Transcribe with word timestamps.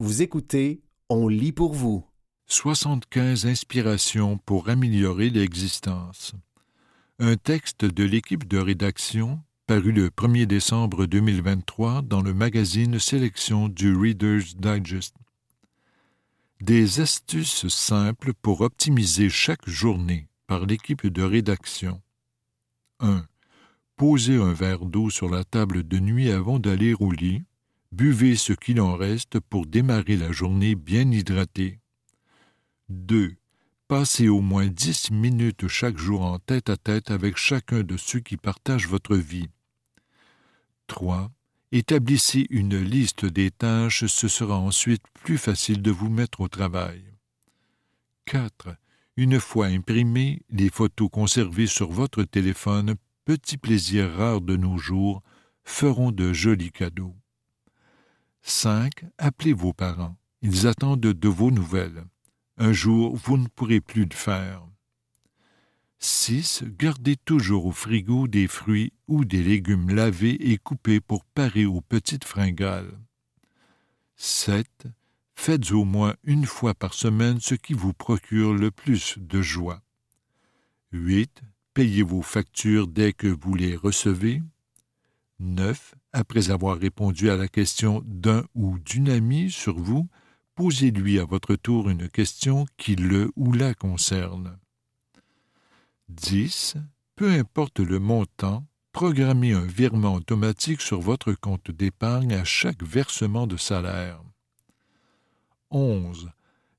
Vous 0.00 0.22
écoutez 0.22 0.80
On 1.08 1.26
lit 1.26 1.50
pour 1.50 1.74
vous. 1.74 2.06
75 2.46 3.46
inspirations 3.46 4.38
pour 4.38 4.68
améliorer 4.68 5.28
l'existence. 5.28 6.34
Un 7.18 7.36
texte 7.36 7.84
de 7.84 8.04
l'équipe 8.04 8.46
de 8.46 8.58
rédaction 8.58 9.40
paru 9.66 9.90
le 9.90 10.10
1er 10.10 10.46
décembre 10.46 11.06
2023 11.06 12.02
dans 12.02 12.22
le 12.22 12.32
magazine 12.32 13.00
Sélection 13.00 13.68
du 13.68 13.92
Reader's 13.92 14.54
Digest. 14.54 15.16
Des 16.60 17.00
astuces 17.00 17.66
simples 17.66 18.34
pour 18.34 18.60
optimiser 18.60 19.28
chaque 19.28 19.68
journée 19.68 20.28
par 20.46 20.64
l'équipe 20.64 21.08
de 21.08 21.22
rédaction. 21.24 22.00
1. 23.00 23.26
Posez 23.96 24.36
un 24.36 24.52
verre 24.52 24.84
d'eau 24.84 25.10
sur 25.10 25.28
la 25.28 25.42
table 25.42 25.82
de 25.82 25.98
nuit 25.98 26.30
avant 26.30 26.60
d'aller 26.60 26.94
au 27.00 27.10
lit. 27.10 27.42
Buvez 27.92 28.36
ce 28.36 28.52
qu'il 28.52 28.80
en 28.80 28.96
reste 28.96 29.40
pour 29.40 29.66
démarrer 29.66 30.16
la 30.16 30.30
journée 30.30 30.74
bien 30.74 31.10
hydraté. 31.10 31.80
2. 32.90 33.34
Passez 33.88 34.28
au 34.28 34.40
moins 34.40 34.66
10 34.66 35.10
minutes 35.10 35.68
chaque 35.68 35.96
jour 35.96 36.22
en 36.22 36.38
tête 36.38 36.68
à 36.68 36.76
tête 36.76 37.10
avec 37.10 37.36
chacun 37.36 37.82
de 37.82 37.96
ceux 37.96 38.20
qui 38.20 38.36
partagent 38.36 38.88
votre 38.88 39.16
vie. 39.16 39.48
3. 40.88 41.30
Établissez 41.72 42.46
une 42.50 42.78
liste 42.78 43.24
des 43.24 43.50
tâches, 43.50 44.06
ce 44.06 44.28
sera 44.28 44.58
ensuite 44.58 45.04
plus 45.22 45.38
facile 45.38 45.82
de 45.82 45.90
vous 45.90 46.10
mettre 46.10 46.40
au 46.40 46.48
travail. 46.48 47.02
4. 48.26 48.76
Une 49.16 49.40
fois 49.40 49.66
imprimées, 49.66 50.42
les 50.50 50.70
photos 50.70 51.08
conservées 51.10 51.66
sur 51.66 51.90
votre 51.90 52.24
téléphone 52.24 52.94
petits 53.24 53.58
plaisirs 53.58 54.14
rares 54.14 54.40
de 54.40 54.56
nos 54.56 54.78
jours 54.78 55.22
feront 55.64 56.12
de 56.12 56.32
jolis 56.32 56.72
cadeaux. 56.72 57.16
5. 58.48 59.04
Appelez 59.18 59.52
vos 59.52 59.74
parents. 59.74 60.16
Ils 60.40 60.66
attendent 60.66 61.00
de 61.00 61.28
vos 61.28 61.50
nouvelles. 61.50 62.04
Un 62.56 62.72
jour, 62.72 63.14
vous 63.14 63.36
ne 63.36 63.46
pourrez 63.46 63.80
plus 63.80 64.04
le 64.04 64.14
faire. 64.14 64.66
6. 65.98 66.64
Gardez 66.78 67.16
toujours 67.16 67.66
au 67.66 67.72
frigo 67.72 68.26
des 68.26 68.48
fruits 68.48 68.92
ou 69.06 69.24
des 69.26 69.42
légumes 69.42 69.94
lavés 69.94 70.50
et 70.50 70.56
coupés 70.56 71.00
pour 71.00 71.24
parer 71.26 71.66
aux 71.66 71.82
petites 71.82 72.24
fringales. 72.24 72.98
7. 74.16 74.66
Faites 75.34 75.70
au 75.72 75.84
moins 75.84 76.14
une 76.24 76.46
fois 76.46 76.74
par 76.74 76.94
semaine 76.94 77.40
ce 77.40 77.54
qui 77.54 77.74
vous 77.74 77.92
procure 77.92 78.54
le 78.54 78.70
plus 78.70 79.18
de 79.18 79.42
joie. 79.42 79.82
8. 80.92 81.42
Payez 81.74 82.02
vos 82.02 82.22
factures 82.22 82.88
dès 82.88 83.12
que 83.12 83.28
vous 83.28 83.54
les 83.54 83.76
recevez. 83.76 84.42
9. 85.38 85.94
Après 86.12 86.50
avoir 86.50 86.78
répondu 86.78 87.30
à 87.30 87.36
la 87.36 87.48
question 87.48 88.02
d'un 88.06 88.44
ou 88.54 88.78
d'une 88.78 89.10
amie 89.10 89.50
sur 89.50 89.78
vous, 89.78 90.08
posez-lui 90.54 91.18
à 91.18 91.24
votre 91.24 91.54
tour 91.54 91.90
une 91.90 92.08
question 92.08 92.66
qui 92.76 92.96
le 92.96 93.30
ou 93.36 93.52
la 93.52 93.74
concerne. 93.74 94.58
10. 96.08 96.76
Peu 97.14 97.30
importe 97.32 97.80
le 97.80 97.98
montant, 97.98 98.64
programmez 98.92 99.52
un 99.52 99.66
virement 99.66 100.14
automatique 100.14 100.80
sur 100.80 101.00
votre 101.00 101.34
compte 101.34 101.70
d'épargne 101.70 102.32
à 102.32 102.44
chaque 102.44 102.82
versement 102.82 103.46
de 103.46 103.56
salaire. 103.56 104.22
11. 105.70 106.30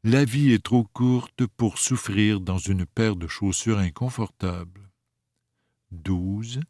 La 0.03 0.25
vie 0.25 0.53
est 0.53 0.63
trop 0.63 0.85
courte 0.85 1.45
pour 1.45 1.77
souffrir 1.77 2.39
dans 2.39 2.57
une 2.57 2.85
paire 2.85 3.15
de 3.15 3.27
chaussures 3.27 3.77
inconfortables. 3.77 4.89
12. 5.91 6.61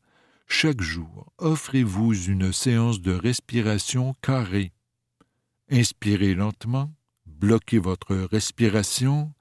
Chaque 0.52 0.82
jour, 0.82 1.32
offrez-vous 1.38 2.14
une 2.28 2.52
séance 2.52 3.00
de 3.00 3.14
respiration 3.14 4.14
carrée. 4.22 4.74
Inspirez 5.70 6.34
lentement, 6.34 6.92
bloquez 7.26 7.78
votre 7.78 8.16
respiration, 8.16 9.32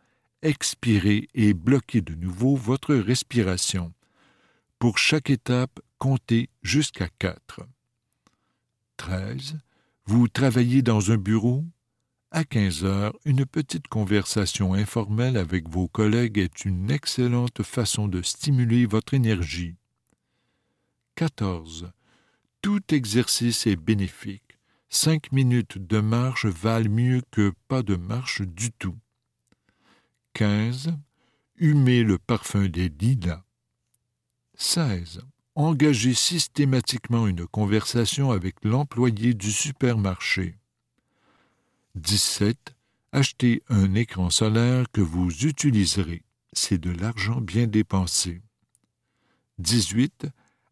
expirez 0.43 1.29
et 1.35 1.55
bloquez 1.55 2.03
de 2.03 2.15
nouveau 2.15 2.55
votre 2.55 2.95
respiration. 2.95 3.93
Pour 4.79 4.99
chaque 4.99 5.31
étape, 5.31 5.81
comptez 5.99 6.51
jusqu'à 6.63 7.09
4. 7.19 7.63
13. 8.99 9.59
Vous 10.05 10.29
travaillez 10.29 10.83
dans 10.83 11.11
un 11.11 11.17
bureau, 11.17 11.65
à 12.31 12.45
15 12.45 12.85
heures, 12.85 13.19
une 13.25 13.47
petite 13.47 13.89
conversation 13.89 14.75
informelle 14.75 15.39
avec 15.39 15.69
vos 15.69 15.89
collègues 15.89 16.39
est 16.39 16.67
une 16.67 16.91
excellente 16.91 17.63
façon 17.63 18.07
de 18.07 18.21
stimuler 18.21 18.85
votre 18.85 19.15
énergie. 19.15 19.78
14. 21.19 21.91
Tout 22.63 22.95
exercice 22.95 23.67
est 23.67 23.75
bénéfique. 23.75 24.57
Cinq 24.89 25.33
minutes 25.33 25.77
de 25.77 25.99
marche 25.99 26.47
valent 26.47 26.89
mieux 26.89 27.23
que 27.33 27.53
pas 27.67 27.83
de 27.83 27.97
marche 27.97 28.43
du 28.43 28.71
tout. 28.71 28.95
15. 30.35 30.97
Humez 31.57 32.05
le 32.05 32.19
parfum 32.19 32.69
des 32.69 32.89
lilas. 32.89 33.43
16. 34.59 35.23
Engagez 35.57 36.15
systématiquement 36.15 37.27
une 37.27 37.49
conversation 37.49 38.31
avec 38.31 38.65
l'employé 38.65 39.35
du 39.35 39.51
supermarché. 39.51 40.57
17. 41.97 42.77
Achetez 43.11 43.65
un 43.69 43.93
écran 43.97 44.31
solaire 44.31 44.87
que 44.93 45.01
vous 45.01 45.33
utiliserez. 45.45 46.23
C'est 46.53 46.79
de 46.79 46.91
l'argent 46.91 47.41
bien 47.41 47.67
dépensé. 47.67 48.41
18. 49.59 50.29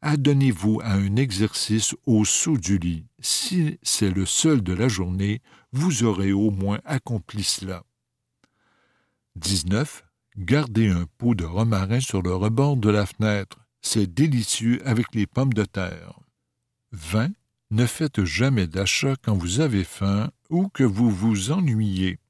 Adonnez-vous 0.09 0.81
à 0.85 0.93
un 0.93 1.17
exercice 1.17 1.97
au 2.07 2.25
sous 2.25 2.59
du 2.59 2.79
lit. 2.79 3.07
Si 3.19 3.77
c'est 3.83 4.13
le 4.13 4.25
seul 4.25 4.63
de 4.63 4.73
la 4.73 4.87
journée, 4.87 5.43
vous 5.73 6.05
aurez 6.05 6.31
au 6.31 6.53
moins 6.53 6.79
accompli 6.85 7.43
cela. 7.43 7.83
19. 9.35 10.05
Gardez 10.39 10.91
un 10.91 11.07
pot 11.19 11.35
de 11.35 11.43
romarin 11.43 11.99
sur 11.99 12.23
le 12.23 12.33
rebord 12.33 12.77
de 12.77 12.89
la 12.89 13.05
fenêtre. 13.05 13.59
C'est 13.83 14.07
délicieux 14.07 14.81
avec 14.87 15.13
les 15.13 15.27
pommes 15.27 15.53
de 15.53 15.65
terre. 15.65 16.21
20. 16.93 17.33
Ne 17.73 17.85
faites 17.85 18.23
jamais 18.23 18.69
d'achat 18.69 19.17
quand 19.25 19.37
vous 19.37 19.59
avez 19.59 19.83
faim 19.83 20.31
ou 20.51 20.69
que 20.69 20.85
vous 20.85 21.11
vous 21.11 21.51
ennuyez. 21.51 22.21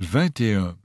21. 0.00 0.76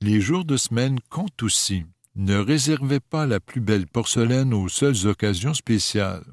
Les 0.00 0.22
jours 0.22 0.46
de 0.46 0.56
semaine 0.56 1.00
comptent 1.10 1.42
aussi. 1.42 1.84
Ne 2.16 2.36
réservez 2.36 2.98
pas 2.98 3.26
la 3.26 3.40
plus 3.40 3.60
belle 3.60 3.86
porcelaine 3.86 4.54
aux 4.54 4.70
seules 4.70 5.06
occasions 5.06 5.52
spéciales. 5.52 6.24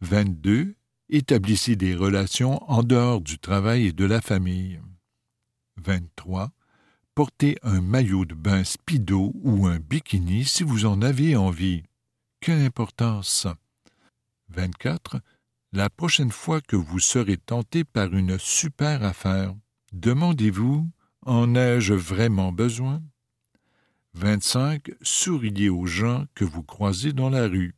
22. 0.00 0.74
Établissez 1.10 1.76
des 1.76 1.94
relations 1.94 2.58
en 2.70 2.82
dehors 2.82 3.20
du 3.20 3.38
travail 3.38 3.88
et 3.88 3.92
de 3.92 4.06
la 4.06 4.22
famille. 4.22 4.80
23. 5.76 6.50
Portez 7.14 7.58
un 7.62 7.82
maillot 7.82 8.24
de 8.24 8.34
bain 8.34 8.64
speedo 8.64 9.32
ou 9.42 9.66
un 9.66 9.78
bikini 9.78 10.46
si 10.46 10.62
vous 10.62 10.86
en 10.86 11.02
avez 11.02 11.36
envie. 11.36 11.82
Quelle 12.40 12.62
importance! 12.62 13.46
24. 14.48 15.20
La 15.72 15.90
prochaine 15.90 16.32
fois 16.32 16.62
que 16.62 16.76
vous 16.76 17.00
serez 17.00 17.36
tenté 17.36 17.84
par 17.84 18.14
une 18.14 18.38
super 18.38 19.04
affaire, 19.04 19.54
demandez-vous 19.92 20.88
En 21.26 21.54
ai-je 21.54 21.92
vraiment 21.92 22.50
besoin? 22.50 23.02
25. 24.14 24.90
Souriez 25.00 25.68
aux 25.68 25.86
gens 25.86 26.26
que 26.34 26.44
vous 26.44 26.62
croisez 26.62 27.12
dans 27.12 27.30
la 27.30 27.48
rue. 27.48 27.74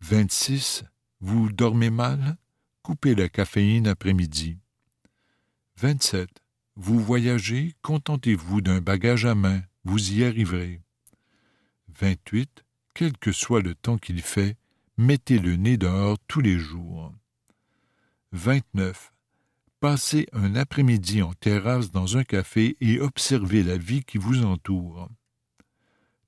26. 0.00 0.84
Vous 1.20 1.50
dormez 1.50 1.90
mal? 1.90 2.36
Coupez 2.82 3.14
la 3.14 3.28
caféine 3.28 3.88
après-midi. 3.88 4.58
27. 5.78 6.28
Vous 6.76 7.00
voyagez, 7.00 7.74
contentez-vous 7.82 8.60
d'un 8.60 8.80
bagage 8.80 9.24
à 9.24 9.34
main, 9.34 9.62
vous 9.84 10.12
y 10.12 10.24
arriverez. 10.24 10.82
28. 11.98 12.64
Quel 12.94 13.16
que 13.16 13.32
soit 13.32 13.62
le 13.62 13.74
temps 13.74 13.98
qu'il 13.98 14.20
fait, 14.22 14.56
mettez 14.98 15.38
le 15.38 15.56
nez 15.56 15.78
dehors 15.78 16.18
tous 16.28 16.40
les 16.40 16.58
jours. 16.58 17.12
29. 18.32 19.12
Passez 19.88 20.26
un 20.32 20.56
après-midi 20.56 21.22
en 21.22 21.32
terrasse 21.34 21.92
dans 21.92 22.16
un 22.16 22.24
café 22.24 22.76
et 22.80 22.98
observez 22.98 23.62
la 23.62 23.78
vie 23.78 24.02
qui 24.02 24.18
vous 24.18 24.44
entoure. 24.44 25.08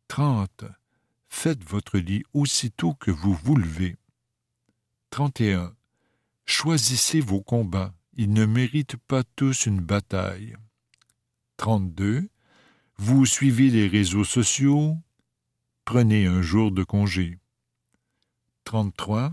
30. 0.06 0.62
Faites 1.29 1.65
votre 1.65 1.99
lit 1.99 2.23
aussitôt 2.33 2.94
que 2.94 3.11
vous 3.11 3.35
vous 3.35 3.56
levez. 3.56 3.97
31. 5.11 5.75
Choisissez 6.47 7.19
vos 7.19 7.43
combats. 7.43 7.93
Ils 8.17 8.33
ne 8.33 8.47
méritent 8.47 8.97
pas 8.97 9.25
tous 9.25 9.67
une 9.67 9.81
bataille. 9.81 10.55
32. 11.56 12.29
Vous 12.97 13.27
suivez 13.27 13.71
les 13.71 13.88
réseaux 13.88 14.23
sociaux. 14.23 14.97
Prenez 15.85 16.27
un 16.27 16.43
jour 16.43 16.71
de 16.71 16.85
congé. 16.85 17.41
33. 18.62 19.33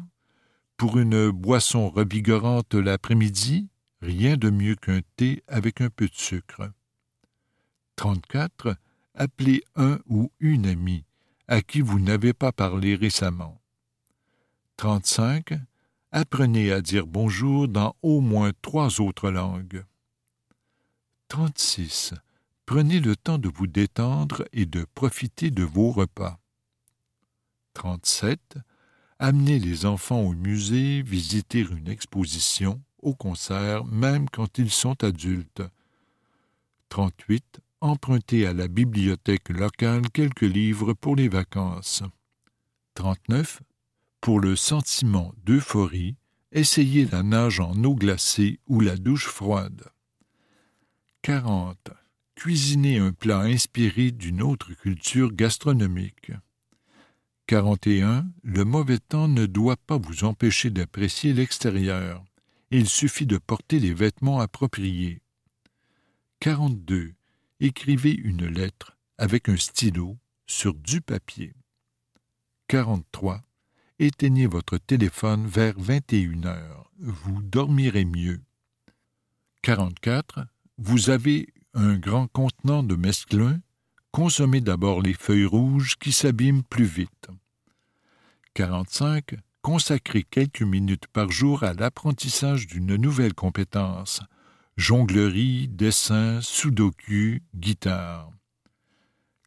Pour 0.77 0.97
une 0.97 1.29
boisson 1.29 1.91
revigorante 1.91 2.73
l'après-midi, 2.73 3.69
rien 4.01 4.37
de 4.37 4.49
mieux 4.49 4.75
qu'un 4.75 5.01
thé 5.15 5.43
avec 5.47 5.81
un 5.81 5.89
peu 5.89 6.07
de 6.07 6.15
sucre. 6.15 6.71
34. 7.95 8.75
Appelez 9.13 9.63
un 9.75 9.99
ou 10.07 10.31
une 10.39 10.65
amie 10.65 11.05
à 11.47 11.61
qui 11.61 11.81
vous 11.81 11.99
n'avez 11.99 12.33
pas 12.33 12.51
parlé 12.51 12.95
récemment. 12.95 13.61
35. 14.77 15.53
Apprenez 16.11 16.71
à 16.71 16.81
dire 16.81 17.07
bonjour 17.07 17.67
dans 17.67 17.95
au 18.01 18.21
moins 18.21 18.51
trois 18.61 18.99
autres 19.01 19.29
langues. 19.29 19.83
36. 21.29 22.13
Prenez 22.65 22.99
le 22.99 23.15
temps 23.15 23.37
de 23.37 23.49
vous 23.49 23.67
détendre 23.67 24.43
et 24.53 24.65
de 24.65 24.85
profiter 24.95 25.51
de 25.51 25.63
vos 25.63 25.91
repas. 25.91 26.39
37. 27.73 28.57
Amenez 29.19 29.59
les 29.59 29.85
enfants 29.85 30.21
au 30.21 30.33
musée, 30.33 31.01
visiter 31.01 31.59
une 31.59 31.87
exposition, 31.87 32.81
au 33.05 33.13
concert, 33.13 33.85
même 33.85 34.29
quand 34.29 34.57
ils 34.57 34.71
sont 34.71 35.03
adultes. 35.03 35.61
38. 36.89 37.61
Empruntez 37.81 38.47
à 38.47 38.53
la 38.53 38.67
bibliothèque 38.67 39.49
locale 39.49 40.09
quelques 40.09 40.41
livres 40.41 40.93
pour 40.93 41.15
les 41.15 41.29
vacances. 41.29 42.03
39. 42.95 43.61
Pour 44.21 44.39
le 44.39 44.55
sentiment 44.55 45.33
d'euphorie, 45.45 46.15
essayez 46.51 47.05
la 47.05 47.21
nage 47.21 47.59
en 47.59 47.75
eau 47.83 47.93
glacée 47.93 48.59
ou 48.67 48.79
la 48.79 48.97
douche 48.97 49.27
froide. 49.27 49.83
40. 51.21 51.91
Cuisinez 52.33 52.97
un 52.97 53.11
plat 53.11 53.41
inspiré 53.41 54.11
d'une 54.11 54.41
autre 54.41 54.73
culture 54.73 55.31
gastronomique. 55.31 56.31
41. 57.47 58.25
Le 58.43 58.65
mauvais 58.65 58.97
temps 58.97 59.27
ne 59.27 59.45
doit 59.45 59.77
pas 59.77 59.97
vous 59.97 60.23
empêcher 60.23 60.71
d'apprécier 60.71 61.33
l'extérieur. 61.33 62.23
Il 62.71 62.89
suffit 62.89 63.25
de 63.25 63.37
porter 63.37 63.79
les 63.79 63.93
vêtements 63.93 64.39
appropriés. 64.39 65.21
42. 66.39 67.13
Écrivez 67.59 68.11
une 68.11 68.45
lettre 68.45 68.97
avec 69.17 69.49
un 69.49 69.57
stylo 69.57 70.17
sur 70.45 70.73
du 70.73 71.01
papier. 71.01 71.53
43. 72.67 73.41
Éteignez 73.99 74.47
votre 74.47 74.77
téléphone 74.77 75.47
vers 75.47 75.79
21 75.79 76.43
heures. 76.45 76.91
Vous 76.99 77.41
dormirez 77.41 78.05
mieux. 78.05 78.41
44. 79.61 80.45
Vous 80.77 81.09
avez 81.09 81.53
un 81.73 81.97
grand 81.97 82.27
contenant 82.27 82.83
de 82.83 82.95
mesclun 82.95 83.61
consommez 84.15 84.61
d'abord 84.61 85.01
les 85.01 85.13
feuilles 85.13 85.45
rouges 85.45 85.97
qui 85.99 86.13
s'abîment 86.13 86.63
plus 86.63 86.85
vite. 86.85 87.27
45. 88.53 89.35
Consacrez 89.65 90.21
quelques 90.21 90.61
minutes 90.61 91.07
par 91.07 91.31
jour 91.31 91.63
à 91.63 91.73
l'apprentissage 91.73 92.67
d'une 92.67 92.97
nouvelle 92.97 93.33
compétence 93.33 94.21
jonglerie, 94.77 95.67
dessin, 95.67 96.39
sudoku, 96.39 97.41
guitare. 97.55 98.29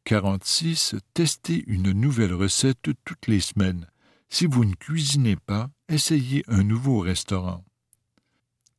46. 0.03 0.97
Testez 1.15 1.63
une 1.69 1.93
nouvelle 1.93 2.35
recette 2.35 2.91
toutes 3.05 3.29
les 3.29 3.39
semaines. 3.39 3.87
Si 4.29 4.47
vous 4.47 4.65
ne 4.65 4.75
cuisinez 4.75 5.37
pas, 5.37 5.71
essayez 5.89 6.43
un 6.49 6.65
nouveau 6.65 6.99
restaurant. 6.99 7.65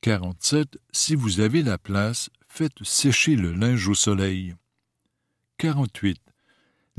47. 0.01 0.77
Si 0.91 1.15
vous 1.15 1.39
avez 1.39 1.63
la 1.63 1.77
place, 1.77 2.29
faites 2.49 2.83
sécher 2.83 3.37
le 3.37 3.53
linge 3.53 3.87
au 3.87 3.95
soleil. 3.95 4.55
48. 5.57 6.19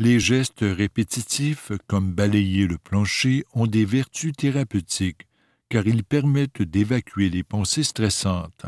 Les 0.02 0.18
gestes 0.18 0.62
répétitifs, 0.62 1.72
comme 1.86 2.14
balayer 2.14 2.66
le 2.66 2.78
plancher, 2.78 3.44
ont 3.52 3.66
des 3.66 3.84
vertus 3.84 4.32
thérapeutiques, 4.32 5.28
car 5.68 5.86
ils 5.86 6.04
permettent 6.04 6.62
d'évacuer 6.62 7.28
les 7.28 7.42
pensées 7.42 7.82
stressantes. 7.82 8.64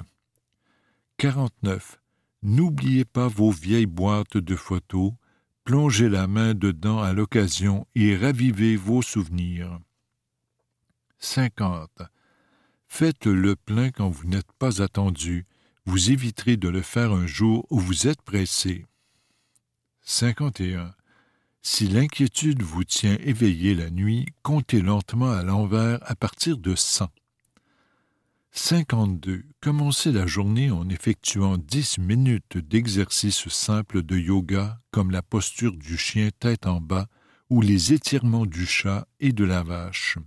49. 1.17 1.99
N'oubliez 2.43 3.06
pas 3.06 3.29
vos 3.29 3.50
vieilles 3.50 3.87
boîtes 3.87 4.37
de 4.37 4.55
photos, 4.55 5.14
plongez 5.64 6.11
la 6.11 6.26
main 6.26 6.52
dedans 6.52 7.00
à 7.00 7.14
l'occasion 7.14 7.87
et 7.94 8.14
ravivez 8.14 8.76
vos 8.76 9.00
souvenirs. 9.00 9.81
50. 11.19 12.02
Faites 12.88 13.25
le 13.25 13.56
plein 13.56 13.90
quand 13.90 14.11
vous 14.11 14.29
n'êtes 14.29 14.52
pas 14.58 14.82
attendu, 14.82 15.46
vous 15.87 16.11
éviterez 16.11 16.58
de 16.58 16.69
le 16.69 16.82
faire 16.82 17.11
un 17.11 17.26
jour 17.26 17.67
où 17.70 17.81
vous 17.81 18.06
êtes 18.06 18.20
pressé. 18.20 18.84
51. 20.02 20.94
Si 21.62 21.86
l'inquiétude 21.86 22.62
vous 22.62 22.84
tient 22.84 23.16
éveillé 23.20 23.74
la 23.74 23.90
nuit, 23.90 24.26
comptez 24.42 24.80
lentement 24.82 25.30
à 25.30 25.44
l'envers 25.44 25.98
à 26.02 26.16
partir 26.16 26.58
de 26.58 26.74
100. 26.74 27.08
52. 28.50 29.44
Commencez 29.60 30.12
la 30.12 30.26
journée 30.26 30.70
en 30.70 30.88
effectuant 30.88 31.56
10 31.56 31.98
minutes 31.98 32.58
d'exercice 32.58 33.48
simple 33.48 34.02
de 34.02 34.18
yoga 34.18 34.80
comme 34.90 35.10
la 35.10 35.22
posture 35.22 35.76
du 35.76 35.96
chien 35.96 36.30
tête 36.38 36.66
en 36.66 36.80
bas 36.80 37.06
ou 37.48 37.62
les 37.62 37.92
étirements 37.92 38.46
du 38.46 38.66
chat 38.66 39.06
et 39.20 39.32
de 39.32 39.44
la 39.44 39.62
vache. 39.62 40.18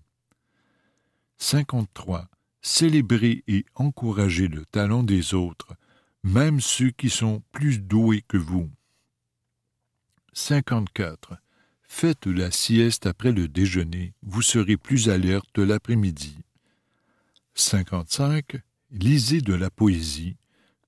53 1.38 2.30
célébrer 2.66 3.44
et 3.48 3.64
encourager 3.76 4.48
le 4.48 4.66
talent 4.66 5.04
des 5.04 5.36
autres, 5.36 5.76
même 6.24 6.60
ceux 6.60 6.90
qui 6.90 7.12
sont 7.12 7.44
plus 7.52 7.80
doués 7.80 8.24
que 8.28 8.38
vous. 8.38 8.72
54. 10.36 11.38
Faites 11.88 12.28
la 12.28 12.52
sieste 12.52 13.08
après 13.08 13.32
le 13.32 13.48
déjeuner, 13.48 14.14
vous 14.22 14.42
serez 14.42 14.76
plus 14.76 15.10
alerte 15.10 15.58
l'après-midi. 15.58 16.38
55. 17.56 18.58
Lisez 18.92 19.40
de 19.40 19.54
la 19.54 19.70
poésie. 19.70 20.36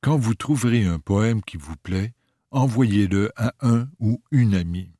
Quand 0.01 0.17
vous 0.17 0.35
trouverez 0.35 0.83
un 0.83 0.99
poème 0.99 1.41
qui 1.41 1.55
vous 1.55 1.77
plaît, 1.77 2.13
envoyez-le 2.51 3.31
à 3.37 3.53
un 3.61 3.87
ou 3.99 4.21
une 4.31 4.53
amie. 4.53 4.91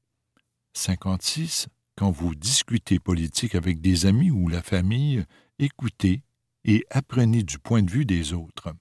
56. 0.73 1.67
Quand 1.97 2.11
vous 2.11 2.33
discutez 2.33 2.99
politique 2.99 3.53
avec 3.53 3.81
des 3.81 4.05
amis 4.05 4.31
ou 4.31 4.47
la 4.47 4.63
famille, 4.63 5.25
écoutez 5.59 6.21
et 6.63 6.85
apprenez 6.89 7.43
du 7.43 7.59
point 7.59 7.83
de 7.83 7.91
vue 7.91 8.05
des 8.05 8.33
autres. 8.33 8.73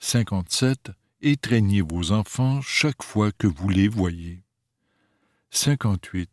57. 0.00 0.90
Étreignez 1.20 1.80
vos 1.80 2.10
enfants 2.10 2.60
chaque 2.60 3.04
fois 3.04 3.30
que 3.30 3.46
vous 3.46 3.68
les 3.68 3.88
voyez. 3.88 4.42
58. 5.50 6.30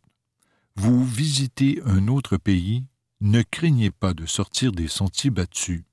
Vous 0.76 1.04
visitez 1.04 1.80
un 1.86 2.08
autre 2.08 2.36
pays, 2.36 2.84
ne 3.20 3.42
craignez 3.42 3.90
pas 3.90 4.14
de 4.14 4.26
sortir 4.26 4.72
des 4.72 4.88
sentiers 4.88 5.30
battus. 5.30 5.84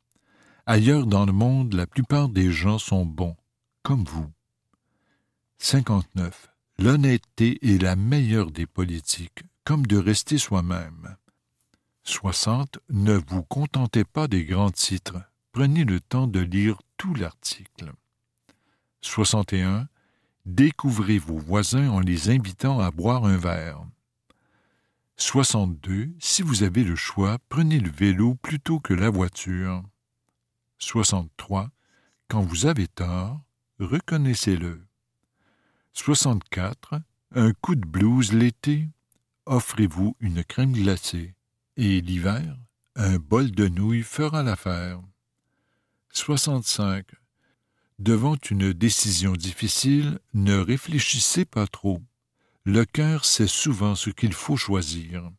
Ailleurs 0.66 1.06
dans 1.06 1.26
le 1.26 1.32
monde, 1.32 1.74
la 1.74 1.88
plupart 1.88 2.30
des 2.30 2.52
gens 2.52 2.80
sont 2.80 3.06
bons, 3.06 3.36
comme 3.82 4.04
vous. 4.04 4.32
59. 5.58 6.50
L'honnêteté 6.80 7.60
est 7.74 7.82
la 7.82 7.96
meilleure 7.96 8.52
des 8.52 8.66
politiques, 8.66 9.44
comme 9.64 9.86
de 9.86 9.98
rester 9.98 10.38
soi-même. 10.38 11.16
60. 12.04 12.80
Ne 12.90 13.20
vous 13.28 13.44
contentez 13.44 14.04
pas 14.04 14.28
des 14.28 14.44
grands 14.44 14.72
titres. 14.72 15.22
Prenez 15.54 15.86
le 15.86 16.02
temps 16.02 16.28
de 16.28 16.40
lire 16.40 16.82
tout 16.98 17.14
l'article. 17.14 17.94
61. 19.02 19.88
Découvrez 20.46 21.20
vos 21.20 21.38
voisins 21.38 21.90
en 21.90 22.00
les 22.00 22.30
invitant 22.30 22.80
à 22.80 22.92
boire 22.92 23.26
un 23.26 23.38
verre. 23.38 23.86
62. 25.16 26.14
Si 26.20 26.42
vous 26.42 26.64
avez 26.64 26.84
le 26.84 26.96
choix, 26.96 27.38
prenez 27.48 27.80
le 27.80 27.90
vélo 27.90 28.36
plutôt 28.36 28.80
que 28.80 28.94
la 28.94 29.10
voiture. 29.10 29.84
63. 30.80 31.70
Quand 32.28 32.42
vous 32.42 32.66
avez 32.66 32.88
tort, 32.88 33.42
reconnaissez-le. 33.80 34.86
64. 35.94 37.02
Un 37.36 37.54
coup 37.54 37.76
de 37.76 37.86
blues 37.86 38.34
l'été, 38.34 38.90
offrez-vous 39.46 40.18
une 40.20 40.44
crème 40.44 40.74
glacée 40.74 41.36
et 41.78 42.02
l'hiver, 42.02 42.58
un 42.96 43.18
bol 43.18 43.52
de 43.52 43.68
nouilles 43.68 44.04
fera 44.04 44.44
l'affaire. 44.44 45.02
65. 46.12 47.06
Devant 48.00 48.38
une 48.50 48.74
décision 48.74 49.34
difficile, 49.34 50.20
ne 50.34 50.58
réfléchissez 50.58 51.46
pas 51.46 51.68
trop. 51.68 52.02
Le 52.66 52.86
cœur 52.86 53.26
sait 53.26 53.48
souvent 53.48 53.96
ce 53.96 54.10
qu'il 54.10 54.34
faut 54.34 54.58
choisir. 54.58 55.30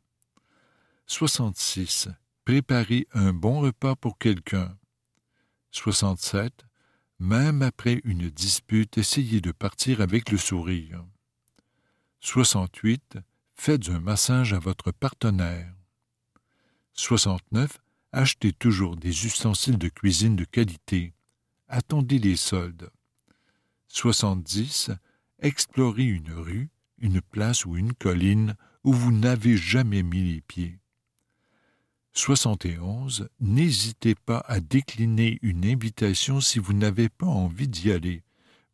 66. 1.07 2.09
Préparez 2.45 3.07
un 3.13 3.33
bon 3.33 3.61
repas 3.61 3.97
pour 3.97 4.19
quelqu'un. 4.19 4.77
67. 5.71 6.65
Même 7.19 7.63
après 7.63 8.01
une 8.05 8.29
dispute, 8.29 8.99
essayez 8.99 9.41
de 9.41 9.53
partir 9.53 10.01
avec 10.01 10.31
le 10.31 10.37
sourire. 10.37 11.05
68. 12.21 13.19
Faites 13.55 13.89
un 13.89 14.01
massage 14.01 14.53
à 14.53 14.59
votre 14.59 14.93
partenaire. 14.93 15.73
69. 16.93 17.79
Achetez 18.13 18.53
toujours 18.53 18.97
des 18.97 19.27
ustensiles 19.27 19.79
de 19.79 19.89
cuisine 19.89 20.37
de 20.37 20.45
qualité. 20.45 21.14
Attendez 21.77 22.21
les 22.21 22.37
soldes. 22.37 22.89
70. 23.89 24.93
Explorez 25.41 26.05
une 26.05 26.31
rue, 26.31 26.69
une 27.01 27.21
place 27.21 27.67
ou 27.67 27.77
une 27.77 27.93
colline 27.93 28.55
où 28.85 28.93
vous 28.93 29.11
n'avez 29.11 29.57
jamais 29.57 30.05
mis 30.05 30.23
les 30.23 30.41
pieds. 30.41 30.79
71. 32.13 33.29
N'hésitez 33.41 34.15
pas 34.15 34.45
à 34.47 34.61
décliner 34.61 35.41
une 35.43 35.67
invitation 35.67 36.41
si 36.41 36.61
vous 36.61 36.75
n'avez 36.75 37.09
pas 37.09 37.27
envie 37.27 37.67
d'y 37.67 37.91
aller. 37.91 38.23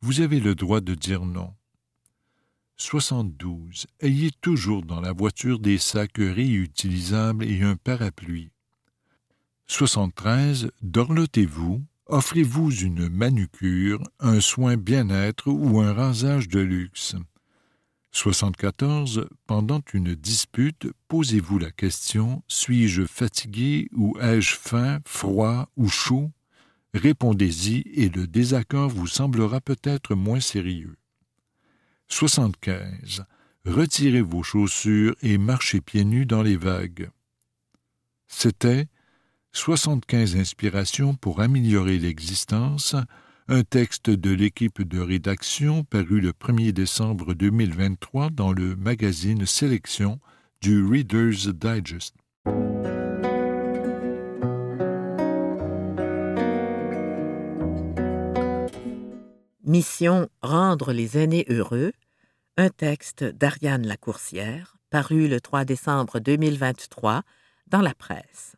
Vous 0.02 0.20
avez 0.20 0.38
le 0.38 0.54
droit 0.54 0.82
de 0.82 0.94
dire 0.94 1.24
non. 1.24 1.54
72. 2.76 3.86
Ayez 4.00 4.30
toujours 4.42 4.82
dans 4.82 5.00
la 5.00 5.12
voiture 5.12 5.58
des 5.58 5.78
sacs 5.78 6.18
réutilisables 6.18 7.46
et 7.46 7.62
un 7.62 7.76
parapluie. 7.76 8.50
73. 9.68 10.70
Dorlotez-vous, 10.82 11.82
offrez-vous 12.10 12.70
une 12.70 13.08
manucure, 13.08 14.02
un 14.18 14.40
soin 14.40 14.76
bien-être 14.76 15.48
ou 15.48 15.80
un 15.80 15.92
rasage 15.92 16.48
de 16.48 16.60
luxe. 16.60 17.14
74. 18.12 19.28
Pendant 19.46 19.80
une 19.94 20.14
dispute, 20.14 20.88
posez-vous 21.08 21.58
la 21.58 21.70
question 21.70 22.42
Suis-je 22.48 23.04
fatigué 23.04 23.88
ou 23.92 24.18
ai-je 24.20 24.54
faim, 24.56 25.00
froid 25.04 25.68
ou 25.76 25.88
chaud? 25.88 26.30
Répondez-y 26.92 27.84
et 27.94 28.08
le 28.08 28.26
désaccord 28.26 28.90
vous 28.90 29.06
semblera 29.06 29.60
peut-être 29.60 30.16
moins 30.16 30.40
sérieux. 30.40 30.96
75. 32.08 33.24
Retirez 33.64 34.22
vos 34.22 34.42
chaussures 34.42 35.14
et 35.22 35.38
marchez 35.38 35.80
pieds 35.80 36.04
nus 36.04 36.26
dans 36.26 36.42
les 36.42 36.56
vagues. 36.56 37.10
C'était 38.26 38.88
75 39.52 40.36
inspirations 40.36 41.14
pour 41.14 41.40
améliorer 41.40 41.98
l'existence, 41.98 42.94
un 43.48 43.62
texte 43.62 44.08
de 44.08 44.30
l'équipe 44.30 44.82
de 44.82 45.00
rédaction 45.00 45.82
paru 45.82 46.20
le 46.20 46.30
1er 46.30 46.70
décembre 46.72 47.34
2023 47.34 48.30
dans 48.30 48.52
le 48.52 48.76
magazine 48.76 49.46
Sélection 49.46 50.20
du 50.60 50.86
Reader's 50.86 51.48
Digest. 51.48 52.14
Mission 59.64 60.28
Rendre 60.42 60.92
les 60.92 61.18
aînés 61.18 61.44
heureux, 61.48 61.92
un 62.56 62.70
texte 62.70 63.24
d'Ariane 63.24 63.86
Lacourcière, 63.86 64.76
paru 64.90 65.26
le 65.28 65.40
3 65.40 65.64
décembre 65.64 66.20
2023 66.20 67.22
dans 67.66 67.80
la 67.80 67.94
presse. 67.94 68.56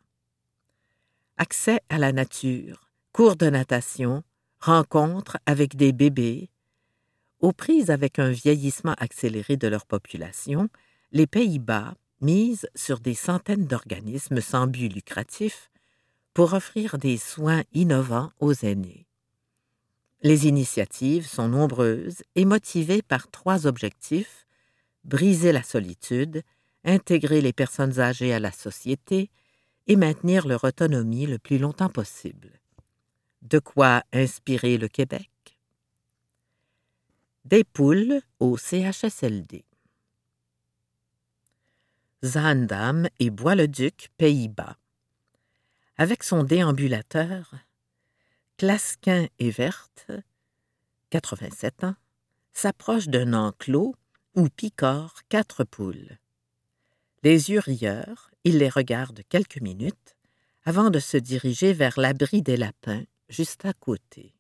Accès 1.38 1.80
à 1.88 1.98
la 1.98 2.12
nature, 2.12 2.90
cours 3.12 3.36
de 3.36 3.48
natation, 3.48 4.22
rencontres 4.60 5.38
avec 5.46 5.76
des 5.76 5.92
bébés. 5.92 6.50
Aux 7.40 7.52
prises 7.52 7.90
avec 7.90 8.18
un 8.18 8.30
vieillissement 8.30 8.94
accéléré 8.98 9.56
de 9.56 9.66
leur 9.66 9.86
population, 9.86 10.68
les 11.10 11.26
Pays-Bas 11.26 11.94
misent 12.20 12.68
sur 12.74 13.00
des 13.00 13.14
centaines 13.14 13.66
d'organismes 13.66 14.40
sans 14.40 14.66
but 14.66 14.88
lucratif 14.88 15.70
pour 16.34 16.54
offrir 16.54 16.98
des 16.98 17.16
soins 17.16 17.62
innovants 17.72 18.30
aux 18.38 18.54
aînés. 18.62 19.06
Les 20.22 20.46
initiatives 20.46 21.26
sont 21.26 21.48
nombreuses 21.48 22.22
et 22.36 22.44
motivées 22.44 23.02
par 23.02 23.28
trois 23.28 23.66
objectifs 23.66 24.46
briser 25.04 25.52
la 25.52 25.62
solitude, 25.62 26.42
intégrer 26.84 27.40
les 27.40 27.52
personnes 27.52 27.98
âgées 27.98 28.32
à 28.32 28.40
la 28.40 28.52
société 28.52 29.30
et 29.86 29.96
maintenir 29.96 30.46
leur 30.46 30.64
autonomie 30.64 31.26
le 31.26 31.38
plus 31.38 31.58
longtemps 31.58 31.88
possible. 31.88 32.50
De 33.42 33.58
quoi 33.58 34.02
inspirer 34.12 34.78
le 34.78 34.88
Québec? 34.88 35.30
Des 37.44 37.64
poules 37.64 38.20
au 38.38 38.56
CHSLD. 38.56 39.64
Zaandam 42.24 43.08
et 43.18 43.30
Bois-le-Duc, 43.30 44.10
Pays-Bas. 44.16 44.76
Avec 45.96 46.22
son 46.22 46.44
déambulateur, 46.44 47.54
Clasquin 48.58 49.26
et 49.40 49.50
Verte, 49.50 50.12
87 51.10 51.84
ans, 51.84 51.96
s'approche 52.52 53.08
d'un 53.08 53.32
enclos 53.32 53.96
où 54.34 54.48
picorent 54.48 55.22
quatre 55.28 55.64
poules. 55.64 56.18
Les 57.22 57.50
yeux 57.50 57.60
rieurs, 57.60 58.31
il 58.44 58.58
les 58.58 58.68
regarde 58.68 59.22
quelques 59.28 59.60
minutes 59.60 60.16
avant 60.64 60.90
de 60.90 60.98
se 60.98 61.16
diriger 61.16 61.72
vers 61.72 61.98
l'abri 61.98 62.42
des 62.42 62.56
lapins, 62.56 63.04
juste 63.28 63.64
à 63.64 63.72
côté. 63.72 64.34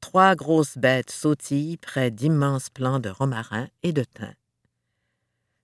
Trois 0.00 0.34
grosses 0.34 0.76
bêtes 0.76 1.10
sautillent 1.10 1.78
près 1.78 2.10
d'immenses 2.10 2.68
plants 2.68 3.00
de 3.00 3.08
romarin 3.08 3.68
et 3.82 3.92
de 3.92 4.04
thym. 4.04 4.34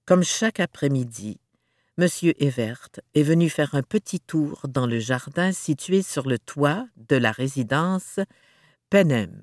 Comme 0.07 0.23
chaque 0.23 0.61
après-midi, 0.61 1.39
M. 1.99 2.09
Evert 2.39 2.89
est 3.15 3.23
venu 3.23 3.51
faire 3.51 3.75
un 3.75 3.83
petit 3.83 4.21
tour 4.21 4.63
dans 4.67 4.87
le 4.87 4.99
jardin 4.99 5.53
situé 5.53 6.03
sur 6.03 6.27
le 6.27 6.39
toit 6.39 6.89
de 6.97 7.17
la 7.17 7.33
résidence 7.33 8.19
Penem. 8.89 9.43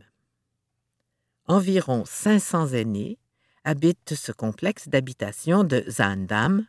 Environ 1.45 2.03
500 2.05 2.69
aînés 2.69 3.19
habitent 3.63 4.15
ce 4.15 4.31
complexe 4.31 4.87
d'habitation 4.87 5.63
de 5.63 5.83
Zaandam, 5.87 6.65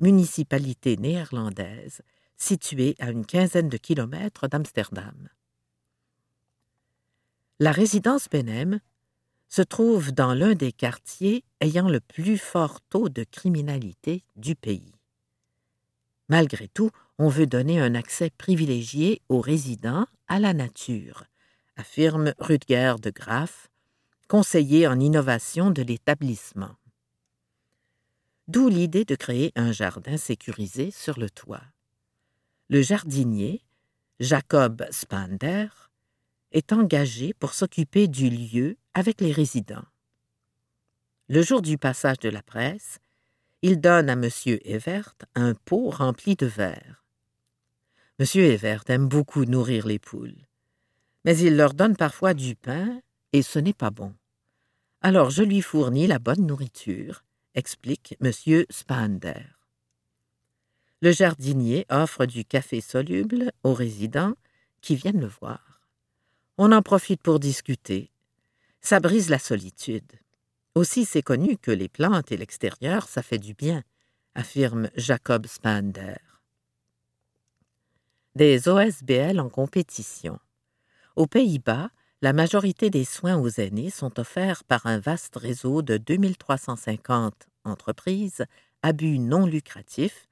municipalité 0.00 0.96
néerlandaise 0.96 2.02
située 2.36 2.94
à 2.98 3.10
une 3.10 3.26
quinzaine 3.26 3.68
de 3.68 3.76
kilomètres 3.76 4.48
d'Amsterdam. 4.48 5.28
La 7.58 7.72
résidence 7.72 8.28
Penem 8.28 8.80
se 9.48 9.62
trouve 9.62 10.12
dans 10.12 10.34
l'un 10.34 10.54
des 10.54 10.72
quartiers 10.72 11.44
ayant 11.60 11.88
le 11.88 12.00
plus 12.00 12.38
fort 12.38 12.80
taux 12.82 13.08
de 13.08 13.24
criminalité 13.24 14.22
du 14.36 14.54
pays. 14.54 14.92
Malgré 16.28 16.68
tout, 16.68 16.90
on 17.18 17.28
veut 17.28 17.46
donner 17.46 17.80
un 17.80 17.94
accès 17.94 18.30
privilégié 18.30 19.22
aux 19.28 19.40
résidents 19.40 20.06
à 20.28 20.38
la 20.38 20.52
nature, 20.52 21.24
affirme 21.76 22.34
Rutger 22.38 22.94
de 23.02 23.10
Graff, 23.10 23.70
conseiller 24.28 24.86
en 24.86 25.00
innovation 25.00 25.70
de 25.70 25.82
l'établissement. 25.82 26.76
D'où 28.48 28.70
l'idée 28.70 29.04
de 29.04 29.14
créer 29.14 29.52
un 29.56 29.72
jardin 29.72 30.16
sécurisé 30.16 30.90
sur 30.90 31.18
le 31.18 31.28
toit. 31.28 31.64
Le 32.70 32.80
jardinier, 32.80 33.62
Jacob 34.20 34.86
Spander, 34.90 35.68
est 36.52 36.72
engagé 36.72 37.34
pour 37.34 37.52
s'occuper 37.52 38.08
du 38.08 38.30
lieu 38.30 38.78
avec 38.94 39.20
les 39.20 39.32
résidents. 39.32 39.84
Le 41.28 41.42
jour 41.42 41.60
du 41.60 41.76
passage 41.76 42.18
de 42.20 42.30
la 42.30 42.42
presse, 42.42 43.00
il 43.60 43.82
donne 43.82 44.08
à 44.08 44.14
M. 44.14 44.30
Evert 44.64 45.14
un 45.34 45.52
pot 45.54 45.90
rempli 45.90 46.34
de 46.34 46.46
verre. 46.46 47.04
M. 48.18 48.26
Evert 48.34 48.84
aime 48.88 49.08
beaucoup 49.08 49.44
nourrir 49.44 49.86
les 49.86 49.98
poules, 49.98 50.46
mais 51.26 51.36
il 51.36 51.54
leur 51.56 51.74
donne 51.74 51.96
parfois 51.96 52.32
du 52.32 52.56
pain 52.56 53.02
et 53.34 53.42
ce 53.42 53.58
n'est 53.58 53.74
pas 53.74 53.90
bon. 53.90 54.14
Alors 55.02 55.28
je 55.28 55.42
lui 55.42 55.60
fournis 55.60 56.06
la 56.06 56.18
bonne 56.18 56.46
nourriture, 56.46 57.24
explique 57.54 58.16
M. 58.20 58.32
Spander. 58.70 59.44
Le 61.00 61.12
jardinier 61.12 61.86
offre 61.90 62.26
du 62.26 62.44
café 62.44 62.80
soluble 62.80 63.52
aux 63.62 63.74
résidents 63.74 64.34
qui 64.80 64.96
viennent 64.96 65.20
le 65.20 65.28
voir. 65.28 65.80
On 66.56 66.72
en 66.72 66.82
profite 66.82 67.22
pour 67.22 67.38
discuter. 67.38 68.10
Ça 68.80 68.98
brise 68.98 69.30
la 69.30 69.38
solitude. 69.38 70.10
Aussi, 70.74 71.04
c'est 71.04 71.22
connu 71.22 71.56
que 71.56 71.70
les 71.70 71.88
plantes 71.88 72.32
et 72.32 72.36
l'extérieur, 72.36 73.08
ça 73.08 73.22
fait 73.22 73.38
du 73.38 73.54
bien, 73.54 73.82
affirme 74.34 74.90
Jacob 74.96 75.46
Spander. 75.46 76.16
Des 78.34 78.68
OSBL 78.68 79.40
en 79.40 79.48
compétition. 79.48 80.38
Aux 81.16 81.26
Pays-Bas, 81.26 81.90
la 82.20 82.32
majorité 82.32 82.90
des 82.90 83.04
soins 83.04 83.36
aux 83.36 83.48
aînés 83.48 83.90
sont 83.90 84.18
offerts 84.18 84.64
par 84.64 84.86
un 84.86 84.98
vaste 84.98 85.36
réseau 85.36 85.82
de 85.82 85.96
2350 85.96 87.46
entreprises 87.64 88.44
à 88.82 88.92
but 88.92 89.18
non 89.18 89.46
lucratif 89.46 90.28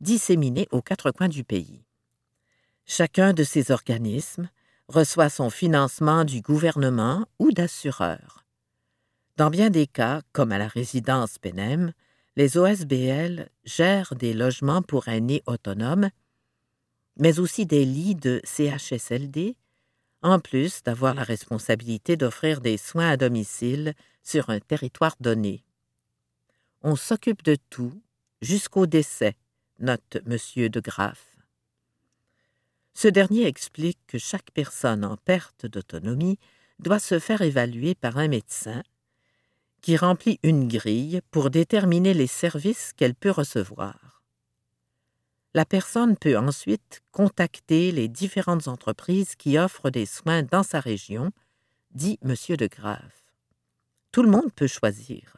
disséminées 0.00 0.68
aux 0.72 0.82
quatre 0.82 1.10
coins 1.10 1.28
du 1.28 1.44
pays. 1.44 1.84
Chacun 2.86 3.32
de 3.32 3.44
ces 3.44 3.70
organismes 3.70 4.48
reçoit 4.88 5.28
son 5.28 5.50
financement 5.50 6.24
du 6.24 6.40
gouvernement 6.40 7.26
ou 7.38 7.52
d'assureurs. 7.52 8.44
Dans 9.36 9.50
bien 9.50 9.70
des 9.70 9.86
cas, 9.86 10.22
comme 10.32 10.52
à 10.52 10.58
la 10.58 10.68
résidence 10.68 11.38
Penem, 11.38 11.92
les 12.36 12.56
OSBL 12.56 13.48
gèrent 13.64 14.14
des 14.14 14.34
logements 14.34 14.82
pour 14.82 15.08
aînés 15.08 15.42
autonomes, 15.46 16.10
mais 17.18 17.38
aussi 17.38 17.66
des 17.66 17.84
lits 17.84 18.14
de 18.14 18.40
CHSLD, 18.44 19.56
en 20.22 20.38
plus 20.38 20.82
d'avoir 20.82 21.14
la 21.14 21.24
responsabilité 21.24 22.16
d'offrir 22.16 22.60
des 22.60 22.76
soins 22.76 23.10
à 23.10 23.16
domicile 23.16 23.94
sur 24.22 24.50
un 24.50 24.60
territoire 24.60 25.16
donné. 25.20 25.64
On 26.82 26.96
s'occupe 26.96 27.42
de 27.44 27.56
tout 27.70 27.92
jusqu'au 28.40 28.86
décès, 28.86 29.36
note 29.78 30.18
M. 30.26 30.68
de 30.68 30.80
Graff. 30.80 31.36
Ce 32.94 33.08
dernier 33.08 33.46
explique 33.46 33.98
que 34.06 34.18
chaque 34.18 34.50
personne 34.52 35.04
en 35.04 35.16
perte 35.16 35.66
d'autonomie 35.66 36.38
doit 36.78 36.98
se 36.98 37.18
faire 37.18 37.42
évaluer 37.42 37.94
par 37.94 38.18
un 38.18 38.28
médecin 38.28 38.82
qui 39.80 39.96
remplit 39.96 40.38
une 40.42 40.68
grille 40.68 41.20
pour 41.30 41.50
déterminer 41.50 42.14
les 42.14 42.26
services 42.26 42.92
qu'elle 42.96 43.14
peut 43.14 43.30
recevoir. 43.30 44.01
La 45.54 45.66
personne 45.66 46.16
peut 46.16 46.38
ensuite 46.38 47.02
contacter 47.10 47.92
les 47.92 48.08
différentes 48.08 48.68
entreprises 48.68 49.36
qui 49.36 49.58
offrent 49.58 49.90
des 49.90 50.06
soins 50.06 50.42
dans 50.42 50.62
sa 50.62 50.80
région, 50.80 51.30
dit 51.90 52.18
M. 52.22 52.34
de 52.56 52.66
Graaf. 52.66 53.26
Tout 54.12 54.22
le 54.22 54.30
monde 54.30 54.52
peut 54.54 54.66
choisir. 54.66 55.36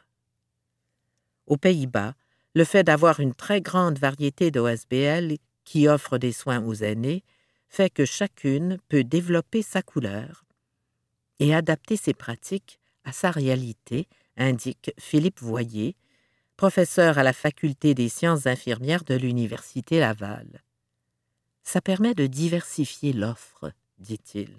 Aux 1.47 1.57
Pays-Bas, 1.57 2.15
le 2.53 2.63
fait 2.63 2.83
d'avoir 2.83 3.19
une 3.19 3.35
très 3.35 3.59
grande 3.59 3.99
variété 3.99 4.51
d'OSBL 4.51 5.35
qui 5.65 5.87
offre 5.89 6.17
des 6.17 6.31
soins 6.31 6.63
aux 6.63 6.75
aînés, 6.75 7.23
fait 7.67 7.89
que 7.89 8.05
chacune 8.05 8.77
peut 8.87 9.03
développer 9.03 9.61
sa 9.61 9.81
couleur 9.81 10.45
et 11.39 11.53
adapter 11.53 11.97
ses 11.97 12.13
pratiques 12.13 12.79
à 13.03 13.11
sa 13.11 13.31
réalité, 13.31 14.07
indique 14.37 14.91
Philippe 14.97 15.41
Voyer, 15.41 15.95
professeur 16.57 17.17
à 17.17 17.23
la 17.23 17.33
faculté 17.33 17.93
des 17.93 18.09
sciences 18.09 18.47
infirmières 18.47 19.03
de 19.03 19.15
l'Université 19.15 19.99
Laval. 19.99 20.63
Ça 21.63 21.81
permet 21.81 22.13
de 22.13 22.27
diversifier 22.27 23.11
l'offre, 23.11 23.71
dit-il. 23.99 24.49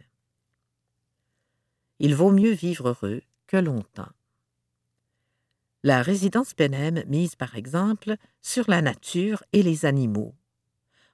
Il 1.98 2.14
vaut 2.14 2.32
mieux 2.32 2.52
vivre 2.52 2.88
heureux 2.90 3.22
que 3.46 3.56
longtemps. 3.56 4.12
La 5.82 6.02
résidence 6.02 6.52
Penem 6.52 7.04
mise 7.06 7.36
par 7.36 7.54
exemple 7.54 8.16
sur 8.42 8.68
la 8.68 8.82
nature 8.82 9.44
et 9.52 9.62
les 9.62 9.86
animaux. 9.86 10.34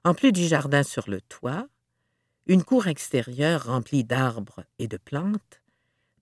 En 0.03 0.13
plus 0.13 0.31
du 0.31 0.45
jardin 0.45 0.83
sur 0.83 1.09
le 1.09 1.21
toit, 1.21 1.67
une 2.47 2.63
cour 2.63 2.87
extérieure 2.87 3.67
remplie 3.67 4.03
d'arbres 4.03 4.65
et 4.79 4.87
de 4.87 4.97
plantes 4.97 5.61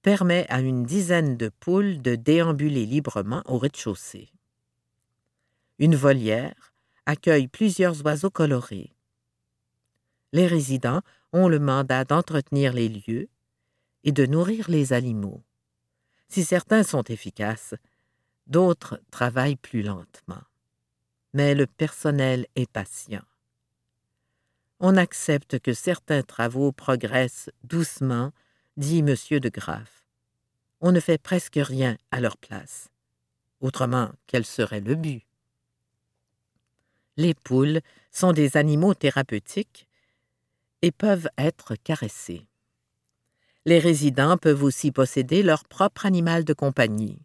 permet 0.01 0.46
à 0.50 0.60
une 0.60 0.84
dizaine 0.84 1.38
de 1.38 1.50
poules 1.50 2.01
de 2.01 2.15
déambuler 2.15 2.86
librement 2.86 3.41
au 3.46 3.58
rez-de-chaussée. 3.58 4.30
Une 5.80 5.96
volière 5.96 6.74
accueille 7.06 7.48
plusieurs 7.48 8.06
oiseaux 8.06 8.30
colorés. 8.30 8.94
Les 10.34 10.48
résidents 10.48 11.01
ont 11.34 11.48
le 11.48 11.60
mandat 11.60 12.06
d'entretenir 12.06 12.74
les 12.74 12.90
lieux 12.90 13.30
et 14.04 14.12
de 14.12 14.25
nourrir 14.25 14.70
les 14.70 14.94
animaux. 14.94 15.44
Si 16.30 16.44
certains 16.44 16.84
sont 16.84 17.04
efficaces, 17.04 17.75
d'autres 18.48 19.01
travaillent 19.12 19.58
plus 19.58 19.82
lentement. 19.82 20.42
Mais 21.34 21.56
le 21.56 21.68
personnel 21.68 22.46
est 22.56 22.70
patient. 22.70 23.24
On 24.80 24.98
accepte 24.98 25.60
que 25.60 25.74
certains 25.74 26.24
travaux 26.24 26.72
progressent 26.72 27.50
doucement, 27.63 28.32
dit 28.78 29.00
M. 29.00 29.16
de 29.40 29.50
Graff. 29.50 30.08
On 30.80 30.92
ne 30.92 31.00
fait 31.00 31.22
presque 31.22 31.60
rien 31.62 31.98
à 32.10 32.20
leur 32.20 32.38
place. 32.38 32.90
Autrement, 33.60 34.12
quel 34.25 34.44
serait 34.44 34.82
le 34.82 34.96
but? 34.96 35.24
Les 37.18 37.34
poules 37.34 37.82
sont 38.12 38.34
des 38.34 38.58
animaux 38.58 38.94
thérapeutiques 38.94 39.88
et 40.82 40.91
peuvent 40.91 41.30
être 41.38 41.75
caressés. 41.75 42.48
Les 43.65 43.80
résidents 43.80 44.38
peuvent 44.38 44.63
aussi 44.63 44.91
posséder 44.91 45.44
leur 45.44 45.65
propre 45.65 46.06
animal 46.06 46.44
de 46.44 46.53
compagnie. 46.53 47.22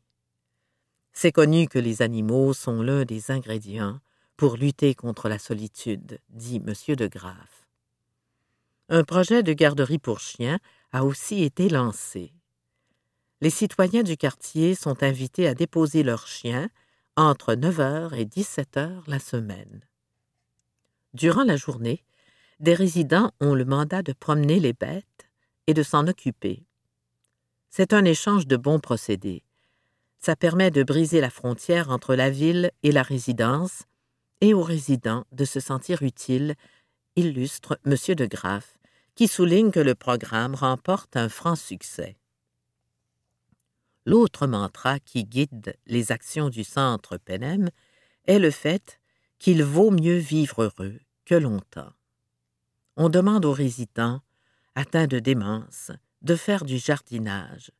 C'est 1.13 1.33
connu 1.33 1.67
que 1.67 1.79
les 1.79 2.03
animaux 2.03 2.53
sont 2.53 2.83
l'un 2.83 3.05
des 3.05 3.31
ingrédients 3.31 4.01
pour 4.37 4.57
lutter 4.57 4.95
contre 4.95 5.31
la 5.31 5.39
solitude, 5.39 6.21
dit 6.29 6.57
M. 6.57 6.95
de 6.95 7.07
Graff. 7.07 7.67
Un 8.91 9.03
projet 9.03 9.43
de 9.43 9.55
garderie 9.55 9.99
pour 9.99 10.21
chiens 10.21 10.59
a 10.93 11.05
aussi 11.05 11.43
été 11.43 11.71
lancé. 11.71 12.33
Les 13.41 13.51
citoyens 13.51 14.03
du 14.03 14.17
quartier 14.17 14.75
sont 14.75 15.03
invités 15.03 15.49
à 15.49 15.55
déposer 15.55 16.03
leurs 16.03 16.27
chiens 16.27 16.69
entre 17.17 17.55
9 17.55 17.79
h 17.79 18.15
et 18.15 18.27
17 18.27 18.77
h 18.77 18.91
la 19.07 19.19
semaine. 19.19 19.81
Durant 21.15 21.45
la 21.45 21.57
journée, 21.57 22.05
des 22.61 22.75
résidents 22.75 23.33
ont 23.41 23.55
le 23.55 23.65
mandat 23.65 24.03
de 24.03 24.13
promener 24.13 24.61
les 24.61 24.75
bêtes 24.75 25.29
et 25.67 25.73
de 25.73 25.83
s'en 25.83 26.07
occuper. 26.07 26.65
C'est 27.71 27.95
un 27.95 28.05
échange 28.05 28.47
de 28.47 28.57
bons 28.57 28.81
procédés. 28.81 29.43
Ça 30.19 30.37
permet 30.37 30.71
de 30.71 30.83
briser 30.83 31.21
la 31.21 31.31
frontière 31.31 31.91
entre 31.91 32.15
la 32.15 32.31
ville 32.31 32.71
et 32.83 32.93
la 32.93 33.03
résidence 33.03 33.85
et 34.43 34.53
aux 34.53 34.63
résidents 34.63 35.25
de 35.33 35.45
se 35.45 35.61
sentir 35.61 36.03
utiles, 36.03 36.55
illustre 37.17 37.79
M. 37.87 37.95
de 38.15 38.27
Graff, 38.27 38.77
qui 39.15 39.29
souligne 39.29 39.71
que 39.71 39.81
le 39.81 39.95
programme 39.95 40.55
remporte 40.55 41.17
un 41.17 41.31
franc 41.31 41.57
succès. 41.57 42.17
L'autre 44.07 44.47
mantra 44.47 44.99
qui 44.99 45.25
guide 45.25 45.77
les 45.87 46.11
actions 46.11 46.49
du 46.49 46.65
centre 46.65 47.19
Penem 47.19 47.69
est 48.25 48.39
le 48.39 48.51
fait 48.51 48.99
qu'il 49.39 49.63
vaut 49.63 49.91
mieux 49.91 50.17
vivre 50.17 50.63
heureux 50.63 50.99
que 51.27 51.35
longtemps 51.35 51.93
on 52.97 53.09
demande 53.11 53.45
aux 53.45 53.53
résidents, 53.53 54.21
atteints 54.75 55.07
de 55.07 55.19
démence, 55.19 55.91
de 56.23 56.35
faire 56.35 56.65
du 56.65 56.79
jardinage. 56.79 57.71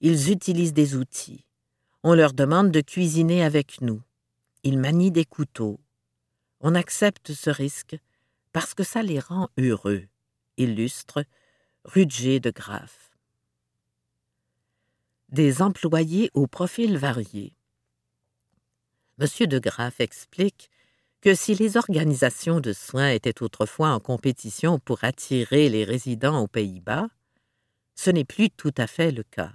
Ils 0.00 0.30
utilisent 0.30 0.72
des 0.72 0.96
outils. 0.96 1.44
On 2.02 2.14
leur 2.14 2.32
demande 2.32 2.70
de 2.70 2.80
cuisiner 2.80 3.44
avec 3.44 3.80
nous. 3.82 4.02
Ils 4.62 4.78
manient 4.78 5.10
des 5.10 5.24
couteaux. 5.24 5.80
On 6.60 6.74
accepte 6.74 7.34
ce 7.34 7.50
risque 7.50 7.96
parce 8.52 8.74
que 8.74 8.84
ça 8.84 9.02
les 9.02 9.20
rend 9.20 9.48
heureux, 9.58 10.04
illustre 10.56 11.24
Rudger 11.84 12.40
de 12.40 12.50
Graff. 12.50 13.15
Des 15.28 15.60
employés 15.60 16.30
au 16.34 16.46
profil 16.46 16.96
varié. 16.96 17.56
M. 19.18 19.26
de 19.46 19.58
Graff 19.58 19.98
explique 19.98 20.70
que 21.20 21.34
si 21.34 21.56
les 21.56 21.76
organisations 21.76 22.60
de 22.60 22.72
soins 22.72 23.10
étaient 23.10 23.42
autrefois 23.42 23.90
en 23.90 23.98
compétition 23.98 24.78
pour 24.78 25.02
attirer 25.02 25.68
les 25.68 25.82
résidents 25.82 26.40
aux 26.40 26.46
Pays-Bas, 26.46 27.08
ce 27.96 28.10
n'est 28.10 28.24
plus 28.24 28.50
tout 28.50 28.74
à 28.76 28.86
fait 28.86 29.10
le 29.10 29.24
cas. 29.24 29.52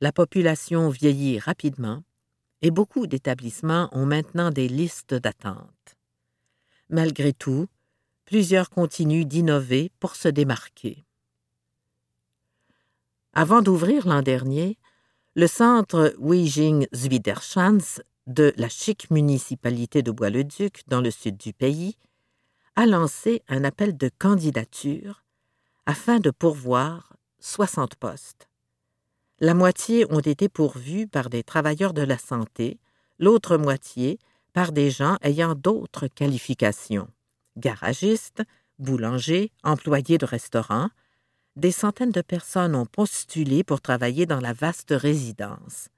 La 0.00 0.12
population 0.12 0.88
vieillit 0.88 1.38
rapidement 1.38 2.02
et 2.62 2.70
beaucoup 2.70 3.06
d'établissements 3.06 3.90
ont 3.92 4.06
maintenant 4.06 4.50
des 4.50 4.68
listes 4.68 5.12
d'attente. 5.12 5.96
Malgré 6.88 7.34
tout, 7.34 7.68
plusieurs 8.24 8.70
continuent 8.70 9.26
d'innover 9.26 9.92
pour 10.00 10.16
se 10.16 10.28
démarquer. 10.28 11.04
Avant 13.40 13.62
d'ouvrir 13.62 14.08
l'an 14.08 14.20
dernier, 14.20 14.78
le 15.36 15.46
centre 15.46 16.12
Weijing 16.18 16.88
Zwiderschans 16.92 18.02
de 18.26 18.52
la 18.56 18.68
chic 18.68 19.12
municipalité 19.12 20.02
de 20.02 20.10
Bois-le-Duc, 20.10 20.82
dans 20.88 21.00
le 21.00 21.12
sud 21.12 21.36
du 21.36 21.52
pays, 21.52 21.94
a 22.74 22.84
lancé 22.84 23.44
un 23.46 23.62
appel 23.62 23.96
de 23.96 24.10
candidature 24.18 25.22
afin 25.86 26.18
de 26.18 26.32
pourvoir 26.32 27.12
60 27.38 27.94
postes. 27.94 28.48
La 29.38 29.54
moitié 29.54 30.04
ont 30.12 30.18
été 30.18 30.48
pourvus 30.48 31.06
par 31.06 31.30
des 31.30 31.44
travailleurs 31.44 31.94
de 31.94 32.02
la 32.02 32.18
santé, 32.18 32.80
l'autre 33.20 33.56
moitié 33.56 34.18
par 34.52 34.72
des 34.72 34.90
gens 34.90 35.16
ayant 35.22 35.54
d'autres 35.54 36.08
qualifications 36.08 37.06
garagistes, 37.56 38.42
boulangers, 38.80 39.52
employés 39.62 40.18
de 40.18 40.26
restaurants. 40.26 40.88
Des 41.58 41.72
centaines 41.72 42.12
de 42.12 42.20
personnes 42.20 42.76
ont 42.76 42.86
postulé 42.86 43.64
pour 43.64 43.80
travailler 43.80 44.26
dans 44.26 44.38
la 44.38 44.52
vaste 44.52 44.92
résidence. 44.92 45.88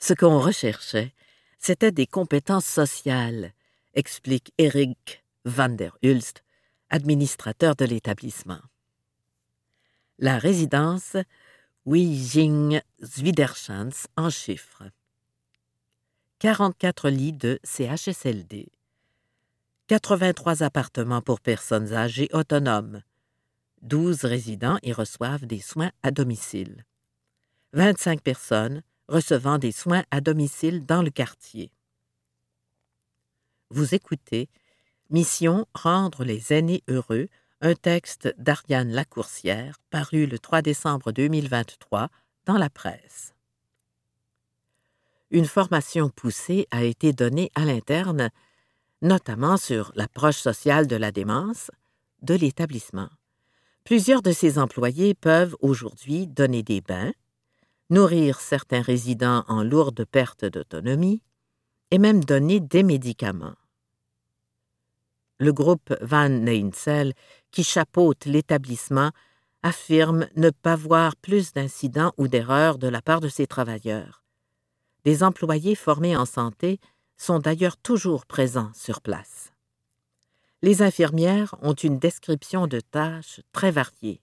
Ce 0.00 0.12
qu'on 0.12 0.40
recherchait, 0.40 1.14
c'était 1.60 1.92
des 1.92 2.08
compétences 2.08 2.66
sociales, 2.66 3.52
explique 3.94 4.52
Eric 4.58 5.24
van 5.44 5.68
der 5.68 5.96
Hulst, 6.02 6.42
administrateur 6.90 7.76
de 7.76 7.84
l'établissement. 7.84 8.58
La 10.18 10.36
résidence 10.36 11.16
Wijing 11.84 12.80
Zwiderschans 13.04 14.08
en 14.16 14.30
chiffres. 14.30 14.90
44 16.40 17.08
lits 17.08 17.34
de 17.34 17.60
CHSLD. 17.62 18.66
83 19.86 20.64
appartements 20.64 21.22
pour 21.22 21.40
personnes 21.40 21.92
âgées 21.92 22.28
autonomes. 22.32 23.04
12 23.82 24.24
résidents 24.24 24.78
y 24.82 24.92
reçoivent 24.92 25.46
des 25.46 25.60
soins 25.60 25.92
à 26.02 26.10
domicile. 26.10 26.84
25 27.72 28.22
personnes 28.22 28.82
recevant 29.08 29.58
des 29.58 29.72
soins 29.72 30.04
à 30.10 30.20
domicile 30.20 30.84
dans 30.84 31.02
le 31.02 31.10
quartier. 31.10 31.70
Vous 33.70 33.94
écoutez 33.94 34.48
Mission 35.10 35.66
Rendre 35.74 36.24
les 36.24 36.52
aînés 36.52 36.82
heureux, 36.88 37.28
un 37.60 37.74
texte 37.74 38.34
d'Ariane 38.38 38.90
Lacourcière 38.90 39.78
paru 39.90 40.26
le 40.26 40.38
3 40.38 40.62
décembre 40.62 41.12
2023 41.12 42.08
dans 42.44 42.58
la 42.58 42.70
presse. 42.70 43.34
Une 45.30 45.46
formation 45.46 46.08
poussée 46.08 46.66
a 46.70 46.84
été 46.84 47.12
donnée 47.12 47.50
à 47.54 47.64
l'interne, 47.64 48.30
notamment 49.02 49.56
sur 49.56 49.92
l'approche 49.94 50.36
sociale 50.36 50.86
de 50.86 50.96
la 50.96 51.12
démence 51.12 51.70
de 52.22 52.34
l'établissement. 52.34 53.08
Plusieurs 53.86 54.20
de 54.20 54.32
ses 54.32 54.58
employés 54.58 55.14
peuvent 55.14 55.56
aujourd'hui 55.60 56.26
donner 56.26 56.64
des 56.64 56.80
bains, 56.80 57.12
nourrir 57.88 58.40
certains 58.40 58.82
résidents 58.82 59.44
en 59.46 59.62
lourde 59.62 60.04
perte 60.04 60.44
d'autonomie 60.44 61.22
et 61.92 61.98
même 61.98 62.24
donner 62.24 62.58
des 62.58 62.82
médicaments. 62.82 63.54
Le 65.38 65.52
groupe 65.52 65.94
Van 66.00 66.28
Neinsel, 66.28 67.12
qui 67.52 67.62
chapeaute 67.62 68.24
l'établissement, 68.24 69.12
affirme 69.62 70.26
ne 70.34 70.50
pas 70.50 70.74
voir 70.74 71.14
plus 71.14 71.52
d'incidents 71.52 72.12
ou 72.18 72.26
d'erreurs 72.26 72.78
de 72.78 72.88
la 72.88 73.02
part 73.02 73.20
de 73.20 73.28
ses 73.28 73.46
travailleurs. 73.46 74.24
Des 75.04 75.22
employés 75.22 75.76
formés 75.76 76.16
en 76.16 76.26
santé 76.26 76.80
sont 77.16 77.38
d'ailleurs 77.38 77.76
toujours 77.76 78.26
présents 78.26 78.72
sur 78.74 79.00
place. 79.00 79.52
Les 80.62 80.82
infirmières 80.82 81.54
ont 81.62 81.74
une 81.74 81.98
description 81.98 82.66
de 82.66 82.80
tâches 82.80 83.40
très 83.52 83.70
variée. 83.70 84.20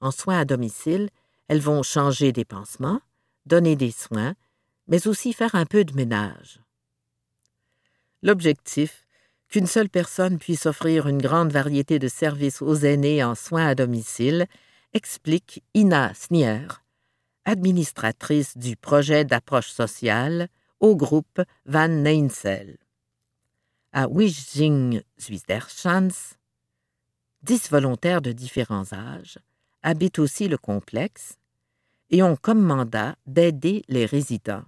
En 0.00 0.10
soins 0.10 0.38
à 0.38 0.44
domicile, 0.44 1.10
elles 1.48 1.60
vont 1.60 1.82
changer 1.82 2.32
des 2.32 2.44
pansements, 2.44 3.00
donner 3.46 3.76
des 3.76 3.90
soins, 3.90 4.34
mais 4.86 5.06
aussi 5.06 5.32
faire 5.32 5.54
un 5.54 5.66
peu 5.66 5.84
de 5.84 5.94
ménage. 5.94 6.60
L'objectif, 8.22 9.06
qu'une 9.48 9.66
seule 9.66 9.88
personne 9.88 10.38
puisse 10.38 10.66
offrir 10.66 11.08
une 11.08 11.20
grande 11.20 11.52
variété 11.52 11.98
de 11.98 12.08
services 12.08 12.62
aux 12.62 12.76
aînés 12.76 13.24
en 13.24 13.34
soins 13.34 13.66
à 13.66 13.74
domicile, 13.74 14.46
explique 14.92 15.62
Ina 15.74 16.14
Snier, 16.14 16.66
administratrice 17.44 18.56
du 18.56 18.76
projet 18.76 19.24
d'approche 19.24 19.70
sociale 19.70 20.48
au 20.78 20.96
groupe 20.96 21.40
Van 21.66 21.88
Neinsel. 21.88 22.78
À 23.92 24.06
Wijing 24.06 25.02
Zuiderschans, 25.18 26.36
dix 27.42 27.68
volontaires 27.70 28.22
de 28.22 28.30
différents 28.30 28.92
âges 28.92 29.38
habitent 29.82 30.20
aussi 30.20 30.46
le 30.46 30.58
complexe 30.58 31.34
et 32.10 32.22
ont 32.22 32.36
comme 32.36 32.62
mandat 32.62 33.16
d'aider 33.26 33.82
les 33.88 34.06
résidents. 34.06 34.64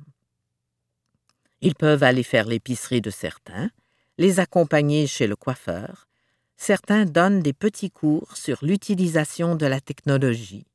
Ils 1.60 1.76
peuvent 1.76 2.02
aller 2.02 2.24
faire 2.24 2.46
l'épicerie 2.46 3.00
de 3.00 3.10
certains, 3.10 3.70
les 4.18 4.40
accompagner 4.40 5.06
chez 5.06 5.28
le 5.28 5.36
coiffeur, 5.36 6.08
certains 6.56 7.04
donnent 7.04 7.42
des 7.42 7.52
petits 7.52 7.92
cours 7.92 8.36
sur 8.36 8.58
l'utilisation 8.62 9.54
de 9.54 9.66
la 9.66 9.80
technologie, 9.80 10.66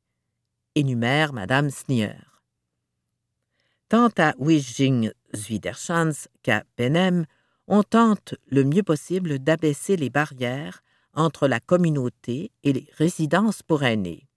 énumère 0.75 1.33
Madame 1.33 1.69
Snier. 1.69 2.15
Tant 3.89 4.09
à 4.17 4.35
Wijing 4.39 5.11
Zuiderschans 5.35 6.29
qu'à 6.43 6.63
Benem, 6.77 7.25
on 7.67 7.83
tente 7.83 8.35
le 8.47 8.63
mieux 8.63 8.83
possible 8.83 9.39
d'abaisser 9.39 9.97
les 9.97 10.09
barrières 10.09 10.81
entre 11.13 11.47
la 11.47 11.59
communauté 11.59 12.51
et 12.63 12.73
les 12.73 12.87
résidences 12.97 13.63
pour 13.63 13.83
aînés. 13.83 14.27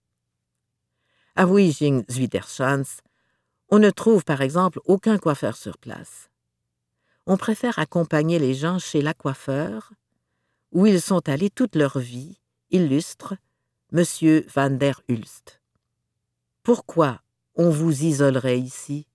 À 1.35 1.45
Wijing 1.45 2.03
Zuiderschans, 2.11 3.01
on 3.69 3.79
ne 3.79 3.89
trouve 3.89 4.25
par 4.25 4.41
exemple 4.41 4.79
aucun 4.85 5.17
coiffeur 5.17 5.55
sur 5.55 5.77
place. 5.77 6.29
On 7.25 7.37
préfère 7.37 7.79
accompagner 7.79 8.37
les 8.39 8.53
gens 8.53 8.79
chez 8.79 9.01
l'aquaffeur, 9.01 9.93
où 10.71 10.85
ils 10.85 11.01
sont 11.01 11.29
allés 11.29 11.49
toute 11.49 11.75
leur 11.75 11.99
vie, 11.99 12.37
illustre 12.69 13.35
M. 13.93 14.03
van 14.53 14.71
der 14.71 15.01
Hulst. 15.07 15.61
Pourquoi 16.63 17.21
on 17.55 17.69
vous 17.69 18.03
isolerait 18.03 18.59
ici? 18.59 19.07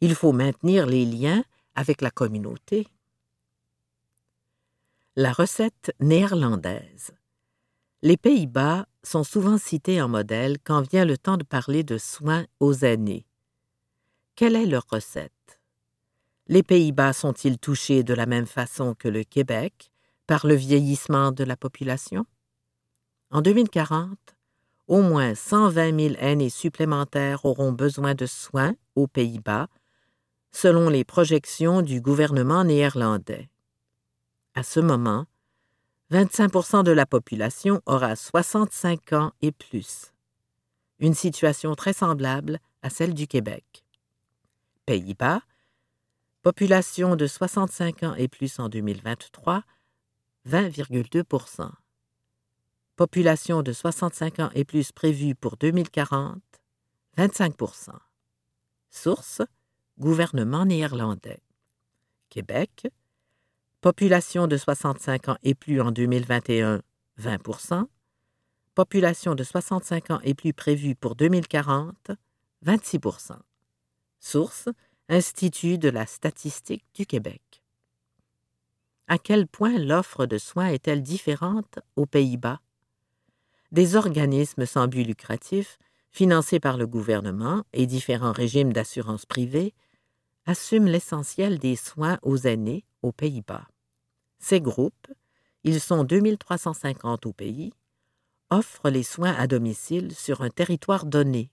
Il 0.00 0.14
faut 0.14 0.32
maintenir 0.32 0.86
les 0.86 1.04
liens 1.04 1.44
avec 1.74 2.00
la 2.00 2.10
communauté. 2.10 2.86
La 5.16 5.32
recette 5.32 5.94
néerlandaise. 6.00 7.12
Les 8.02 8.16
Pays-Bas 8.16 8.86
sont 9.04 9.22
souvent 9.22 9.58
cités 9.58 10.02
en 10.02 10.08
modèle 10.08 10.56
quand 10.64 10.82
vient 10.90 11.04
le 11.04 11.16
temps 11.16 11.36
de 11.36 11.44
parler 11.44 11.84
de 11.84 11.98
soins 11.98 12.46
aux 12.58 12.74
aînés. 12.74 13.24
Quelle 14.34 14.56
est 14.56 14.66
leur 14.66 14.84
recette? 14.90 15.60
Les 16.48 16.64
Pays-Bas 16.64 17.12
sont-ils 17.12 17.58
touchés 17.58 18.02
de 18.02 18.12
la 18.12 18.26
même 18.26 18.46
façon 18.46 18.96
que 18.98 19.06
le 19.06 19.22
Québec 19.22 19.92
par 20.26 20.48
le 20.48 20.56
vieillissement 20.56 21.30
de 21.30 21.44
la 21.44 21.56
population? 21.56 22.26
En 23.30 23.40
2040, 23.40 24.18
au 24.88 25.00
moins 25.00 25.36
120 25.36 25.96
000 25.96 26.14
aînés 26.18 26.50
supplémentaires 26.50 27.44
auront 27.44 27.70
besoin 27.70 28.16
de 28.16 28.26
soins 28.26 28.74
aux 28.96 29.06
Pays-Bas, 29.06 29.68
selon 30.50 30.88
les 30.88 31.04
projections 31.04 31.82
du 31.82 32.00
gouvernement 32.00 32.64
néerlandais. 32.64 33.48
À 34.56 34.62
ce 34.62 34.78
moment, 34.78 35.26
25% 36.12 36.84
de 36.84 36.92
la 36.92 37.06
population 37.06 37.82
aura 37.86 38.14
65 38.14 39.12
ans 39.12 39.32
et 39.42 39.50
plus. 39.50 40.12
Une 41.00 41.14
situation 41.14 41.74
très 41.74 41.92
semblable 41.92 42.60
à 42.82 42.88
celle 42.88 43.14
du 43.14 43.26
Québec. 43.26 43.84
Pays-Bas, 44.86 45.40
population 46.42 47.16
de 47.16 47.26
65 47.26 48.04
ans 48.04 48.14
et 48.14 48.28
plus 48.28 48.60
en 48.60 48.68
2023, 48.68 49.64
20,2% 50.48 51.70
Population 52.94 53.62
de 53.62 53.72
65 53.72 54.38
ans 54.38 54.50
et 54.54 54.64
plus 54.64 54.92
prévue 54.92 55.34
pour 55.34 55.56
2040, 55.56 56.40
25% 57.18 57.90
Source 58.90 59.42
Gouvernement 59.98 60.64
néerlandais. 60.64 61.42
Québec, 62.28 62.86
Population 63.84 64.46
de 64.46 64.56
65 64.56 65.28
ans 65.28 65.36
et 65.42 65.54
plus 65.54 65.82
en 65.82 65.90
2021, 65.90 66.80
20% 67.20 67.84
Population 68.74 69.34
de 69.34 69.44
65 69.44 70.10
ans 70.10 70.20
et 70.24 70.32
plus 70.32 70.54
prévue 70.54 70.94
pour 70.94 71.14
2040, 71.14 72.12
26% 72.64 73.32
Source 74.20 74.70
Institut 75.10 75.76
de 75.76 75.90
la 75.90 76.06
statistique 76.06 76.86
du 76.94 77.04
Québec. 77.04 77.62
À 79.06 79.18
quel 79.18 79.46
point 79.46 79.76
l'offre 79.76 80.24
de 80.24 80.38
soins 80.38 80.68
est-elle 80.68 81.02
différente 81.02 81.78
aux 81.96 82.06
Pays-Bas? 82.06 82.62
Des 83.70 83.96
organismes 83.96 84.64
sans 84.64 84.88
but 84.88 85.04
lucratif, 85.04 85.76
financés 86.10 86.58
par 86.58 86.78
le 86.78 86.86
gouvernement 86.86 87.64
et 87.74 87.84
différents 87.84 88.32
régimes 88.32 88.72
d'assurance 88.72 89.26
privée, 89.26 89.74
assument 90.46 90.88
l'essentiel 90.88 91.58
des 91.58 91.76
soins 91.76 92.18
aux 92.22 92.38
aînés 92.38 92.86
aux 93.02 93.12
Pays-Bas. 93.12 93.68
Ces 94.46 94.60
groupes, 94.60 95.10
ils 95.62 95.80
sont 95.80 96.04
2350 96.04 97.24
au 97.24 97.32
pays, 97.32 97.72
offrent 98.50 98.90
les 98.90 99.02
soins 99.02 99.32
à 99.32 99.46
domicile 99.46 100.14
sur 100.14 100.42
un 100.42 100.50
territoire 100.50 101.06
donné. 101.06 101.50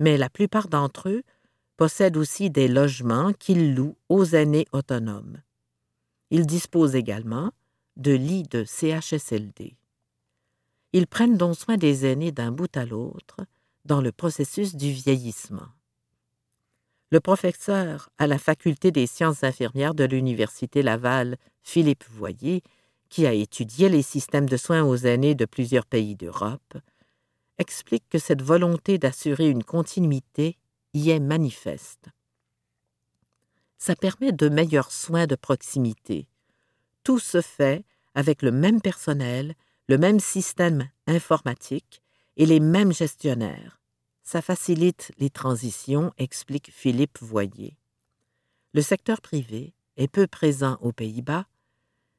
Mais 0.00 0.16
la 0.16 0.30
plupart 0.30 0.68
d'entre 0.68 1.10
eux 1.10 1.22
possèdent 1.76 2.16
aussi 2.16 2.48
des 2.48 2.68
logements 2.68 3.34
qu'ils 3.34 3.74
louent 3.74 3.98
aux 4.08 4.24
aînés 4.24 4.66
autonomes. 4.72 5.42
Ils 6.30 6.46
disposent 6.46 6.94
également 6.94 7.52
de 7.98 8.12
lits 8.12 8.44
de 8.44 8.64
CHSLD. 8.64 9.76
Ils 10.94 11.06
prennent 11.06 11.36
donc 11.36 11.54
soin 11.54 11.76
des 11.76 12.06
aînés 12.06 12.32
d'un 12.32 12.50
bout 12.50 12.74
à 12.78 12.86
l'autre 12.86 13.44
dans 13.84 14.00
le 14.00 14.10
processus 14.10 14.74
du 14.74 14.90
vieillissement. 14.90 15.68
Le 17.10 17.20
professeur 17.20 18.08
à 18.16 18.26
la 18.26 18.38
faculté 18.38 18.90
des 18.90 19.06
sciences 19.06 19.44
infirmières 19.44 19.94
de 19.94 20.04
l'Université 20.04 20.82
Laval, 20.82 21.36
Philippe 21.64 22.04
Voyer, 22.10 22.62
qui 23.08 23.26
a 23.26 23.32
étudié 23.32 23.88
les 23.88 24.02
systèmes 24.02 24.48
de 24.48 24.56
soins 24.56 24.84
aux 24.84 24.96
aînés 24.96 25.34
de 25.34 25.44
plusieurs 25.44 25.86
pays 25.86 26.14
d'Europe, 26.14 26.78
explique 27.58 28.08
que 28.08 28.18
cette 28.18 28.42
volonté 28.42 28.98
d'assurer 28.98 29.48
une 29.48 29.64
continuité 29.64 30.56
y 30.92 31.10
est 31.10 31.20
manifeste 31.20 32.10
ça 33.84 33.94
permet 33.94 34.32
de 34.32 34.48
meilleurs 34.48 34.90
soins 34.90 35.26
de 35.26 35.34
proximité. 35.34 36.26
Tout 37.02 37.18
se 37.18 37.42
fait 37.42 37.84
avec 38.14 38.40
le 38.40 38.50
même 38.50 38.80
personnel, 38.80 39.54
le 39.88 39.98
même 39.98 40.20
système 40.20 40.88
informatique 41.06 42.00
et 42.38 42.46
les 42.46 42.60
mêmes 42.60 42.94
gestionnaires. 42.94 43.82
Ça 44.22 44.40
facilite 44.40 45.12
les 45.18 45.28
transitions, 45.28 46.14
explique 46.16 46.70
Philippe 46.72 47.18
Voyer. 47.20 47.76
Le 48.72 48.80
secteur 48.80 49.20
privé 49.20 49.74
est 49.98 50.08
peu 50.08 50.26
présent 50.26 50.78
aux 50.80 50.92
Pays-Bas 50.92 51.44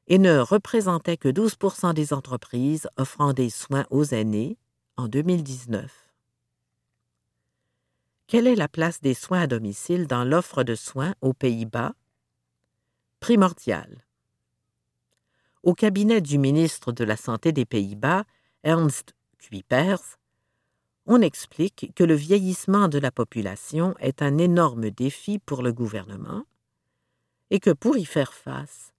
et 0.08 0.20
ne 0.20 0.40
représentait 0.40 1.18
que 1.18 1.30
12% 1.30 1.94
des 1.94 2.14
entreprises 2.14 2.88
offrant 2.98 3.34
des 3.34 3.50
soins 3.50 3.86
aux 3.90 4.06
aînés 4.06 4.58
en 4.98 5.08
2019. 5.08 5.92
Quelle 8.28 8.48
est 8.48 8.56
la 8.56 8.68
place 8.68 9.02
des 9.02 9.14
soins 9.14 9.42
à 9.42 9.48
domicile 9.48 10.08
dans 10.08 10.24
l'offre 10.24 10.64
de 10.64 10.76
soins 10.76 11.14
aux 11.22 11.34
Pays-Bas? 11.34 11.94
Primordial. 13.20 14.04
Au 15.64 15.74
cabinet 15.74 16.22
du 16.22 16.38
ministre 16.38 16.92
de 16.92 17.04
la 17.04 17.18
Santé 17.18 17.52
des 17.52 17.66
Pays-Bas, 17.66 18.26
Ernst 18.64 19.16
Kuipers, 19.38 20.18
on 21.08 21.22
explique 21.22 21.92
que 21.96 22.04
le 22.04 22.16
vieillissement 22.16 22.88
de 22.88 22.98
la 22.98 23.12
population 23.12 23.96
est 24.00 24.24
un 24.24 24.40
énorme 24.40 24.90
défi 24.90 25.38
pour 25.38 25.62
le 25.62 25.72
gouvernement 25.72 26.46
et 27.52 27.60
que 27.60 27.70
pour 27.70 27.96
y 27.96 28.06
faire 28.06 28.34
face, 28.34 28.95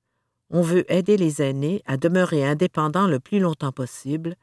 on 0.50 0.62
veut 0.62 0.90
aider 0.92 1.16
les 1.16 1.42
aînés 1.42 1.82
à 1.86 1.96
demeurer 1.96 2.46
indépendants 2.46 3.06
le 3.06 3.20
plus 3.20 3.40
longtemps 3.40 3.72
possible 3.72 4.36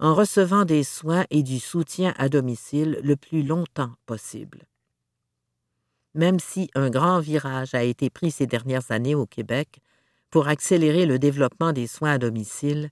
en 0.00 0.14
recevant 0.14 0.64
des 0.64 0.84
soins 0.84 1.24
et 1.30 1.42
du 1.42 1.58
soutien 1.58 2.14
à 2.18 2.28
domicile 2.28 3.00
le 3.02 3.16
plus 3.16 3.42
longtemps 3.42 3.92
possible. 4.06 4.66
Même 6.14 6.38
si 6.38 6.70
un 6.74 6.90
grand 6.90 7.20
virage 7.20 7.74
a 7.74 7.82
été 7.82 8.10
pris 8.10 8.30
ces 8.30 8.46
dernières 8.46 8.90
années 8.90 9.14
au 9.14 9.26
Québec 9.26 9.80
pour 10.30 10.48
accélérer 10.48 11.06
le 11.06 11.18
développement 11.18 11.72
des 11.72 11.86
soins 11.86 12.12
à 12.12 12.18
domicile, 12.18 12.90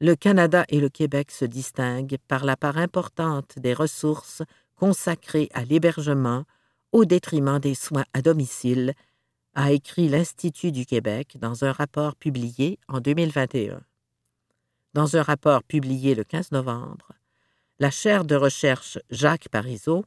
le 0.00 0.14
Canada 0.14 0.64
et 0.68 0.80
le 0.80 0.88
Québec 0.88 1.30
se 1.30 1.44
distinguent 1.44 2.18
par 2.28 2.44
la 2.44 2.56
part 2.56 2.76
importante 2.76 3.58
des 3.58 3.72
ressources 3.72 4.42
consacrées 4.76 5.48
à 5.54 5.64
l'hébergement 5.64 6.44
au 6.92 7.04
détriment 7.04 7.58
des 7.58 7.74
soins 7.74 8.04
à 8.12 8.22
domicile, 8.22 8.94
a 9.56 9.72
écrit 9.72 10.10
l'Institut 10.10 10.70
du 10.70 10.84
Québec 10.84 11.38
dans 11.40 11.64
un 11.64 11.72
rapport 11.72 12.14
publié 12.14 12.78
en 12.88 13.00
2021. 13.00 13.82
Dans 14.92 15.16
un 15.16 15.22
rapport 15.22 15.62
publié 15.62 16.14
le 16.14 16.24
15 16.24 16.52
novembre, 16.52 17.12
la 17.78 17.90
chaire 17.90 18.26
de 18.26 18.36
recherche 18.36 18.98
Jacques 19.10 19.48
Parizeau 19.48 20.04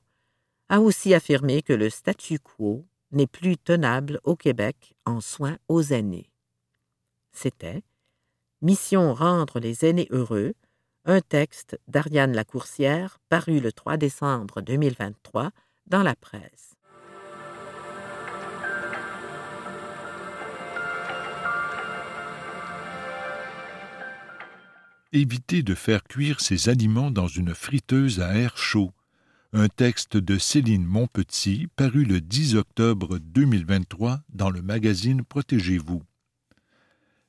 a 0.70 0.80
aussi 0.80 1.16
affirmé 1.16 1.64
que 1.64 1.74
le 1.74 1.90
statu 1.90 2.38
quo 2.38 2.86
n'est 3.12 3.26
plus 3.26 3.58
tenable 3.58 4.20
au 4.24 4.36
Québec 4.36 4.94
en 5.06 5.20
soins 5.20 5.58
aux 5.68 5.82
aînés. 5.82 6.30
C'était 7.32 7.82
Mission 8.62 9.16
Rendre 9.16 9.60
les 9.60 9.84
aînés 9.84 10.08
heureux, 10.12 10.54
un 11.06 11.22
texte 11.22 11.80
d'Ariane 11.88 12.34
Lacourcière 12.34 13.18
paru 13.30 13.60
le 13.60 13.72
3 13.72 13.98
décembre 13.98 14.62
2023 14.62 15.50
dans 15.88 16.04
la 16.04 16.16
presse. 16.16 16.76
Évitez 25.12 25.64
de 25.64 25.74
faire 25.74 26.04
cuire 26.04 26.40
ces 26.40 26.70
aliments 26.70 27.10
dans 27.10 27.28
une 27.28 27.56
friteuse 27.56 28.20
à 28.20 28.36
air 28.36 28.58
chaud. 28.58 28.94
Un 29.54 29.68
texte 29.68 30.18
de 30.18 30.38
Céline 30.38 30.86
Montpetit 30.86 31.66
paru 31.76 32.06
le 32.06 32.22
10 32.22 32.56
octobre 32.56 33.18
2023 33.18 34.22
dans 34.30 34.52
le 34.52 34.62
magazine 34.62 35.24
Protégez-vous. 35.24 36.04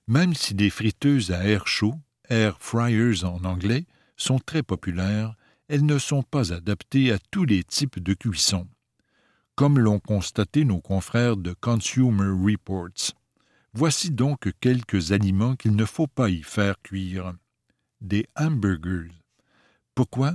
Même 0.09 0.35
si 0.35 0.53
les 0.53 0.69
friteuses 0.69 1.31
à 1.31 1.47
air 1.47 1.67
chaud, 1.67 1.95
air 2.29 2.59
fryers 2.61 3.25
en 3.25 3.45
anglais, 3.45 3.87
sont 4.19 4.39
très 4.39 4.63
populaires, 4.63 5.35
elles 5.69 5.87
ne 5.87 5.99
sont 5.99 6.23
pas 6.23 6.53
adaptées 6.53 7.11
à 7.13 7.19
tous 7.31 7.47
les 7.47 7.65
types 7.65 7.99
de 7.99 8.13
cuisson. 8.13 8.69
Comme 9.55 9.79
l'ont 9.79 10.01
constaté 10.01 10.67
nos 10.67 10.83
confrères 10.83 11.39
de 11.39 11.55
Consumer 11.55 12.29
Reports. 12.45 13.15
Voici 13.73 14.11
donc 14.11 14.51
quelques 14.61 15.13
aliments 15.13 15.57
qu'il 15.57 15.75
ne 15.75 15.87
faut 15.87 16.09
pas 16.09 16.29
y 16.29 16.43
faire 16.43 16.75
cuire 16.83 17.33
des 18.01 18.27
hamburgers. 18.37 19.11
Pourquoi? 19.95 20.35